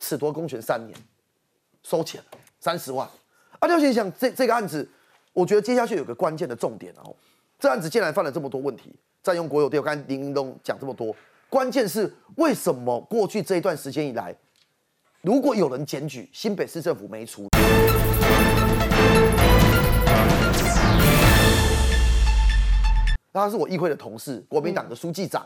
[0.00, 0.96] 褫夺公权三年。
[1.82, 2.22] 收钱
[2.60, 3.08] 三十万，
[3.58, 4.88] 阿廖先生这这个案子，
[5.32, 7.14] 我觉得接下去有个关键的重点哦。
[7.58, 11.14] 这案子竟然犯了这么多问题，占用国有地，我刚才林林东讲这么多，
[11.48, 14.34] 关键是为什么过去这一段时间以来，
[15.22, 17.48] 如果有人检举，新北市政府没处理？
[23.32, 25.44] 他是我议会的同事，国民党的书记长，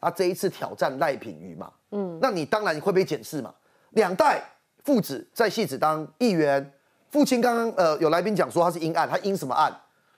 [0.00, 3.52] 他这一次挑战赖品妤嘛，嗯，那你当然会被检视嘛，
[3.90, 4.42] 两代。
[4.84, 6.72] 父子在戏子当议员，
[7.10, 9.74] 父亲刚刚呃有来宾讲说他是阴案，他阴什么案？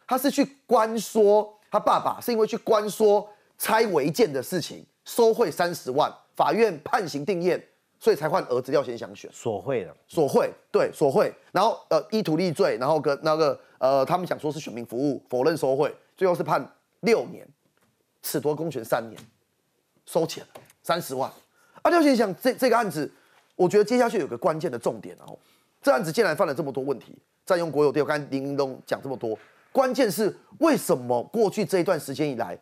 [0.06, 7.62] 他是去关说他爸爸是因为去关说拆违建的事情，收贿三十万，法院判刑定验，
[7.98, 16.64] 所以才换儿子廖先祥选索贿的，索贿对索贿，然后呃依图立罪，然后跟那个呃他们讲说是选民服务，否认收贿，最后是判
[17.00, 17.46] 六年，
[18.22, 19.20] 褫夺公权三年，
[20.06, 20.44] 收钱
[20.82, 21.30] 三十万。
[21.82, 23.10] 啊，廖先祥这这个案子，
[23.56, 25.36] 我觉得接下去有个关键的重点哦。
[25.82, 29.38] 这案子竟然犯了这么多问题，占用国有地，我刚才林林东讲这么多，
[29.72, 32.58] 关键是为什么过去这一段时间以来，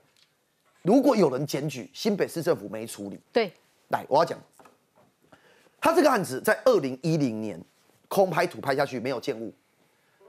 [0.83, 3.19] 如果有人检举，新北市政府没处理？
[3.33, 3.53] 对，
[3.89, 4.39] 来，我要讲，
[5.81, 7.59] 他这个案子在二零一零年
[8.09, 9.53] 空拍图拍下去没有建物，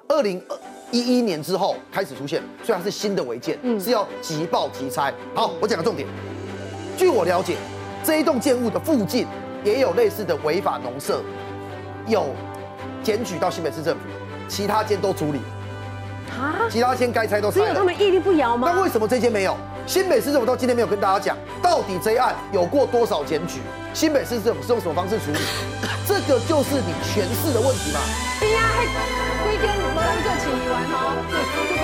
[0.07, 0.57] 二零二
[0.91, 5.13] 一一年之后开始出现，所以它是新的违建，是要即报即拆。
[5.35, 6.07] 好，我讲个重点，
[6.97, 7.57] 据我了解，
[8.05, 9.27] 这一栋建物的附近
[9.65, 11.21] 也有类似的违法农舍，
[12.07, 12.27] 有。
[13.03, 14.01] 检举到新北市政府，
[14.47, 15.39] 其他间都处理，
[16.39, 16.65] 啊？
[16.71, 18.71] 其他间该拆都拆了，只有他们屹立不摇吗？
[18.73, 19.55] 那为什么这间没有？
[19.85, 23.59] 新北市政府到今天没有跟大家讲，到底这案有过多少检举？
[23.93, 25.37] 新北市政府是用什么方式处理？
[26.07, 27.99] 这个就是你诠释的问题嘛？
[28.39, 28.85] 对呀，还
[29.45, 31.74] 规定没人做起完哦。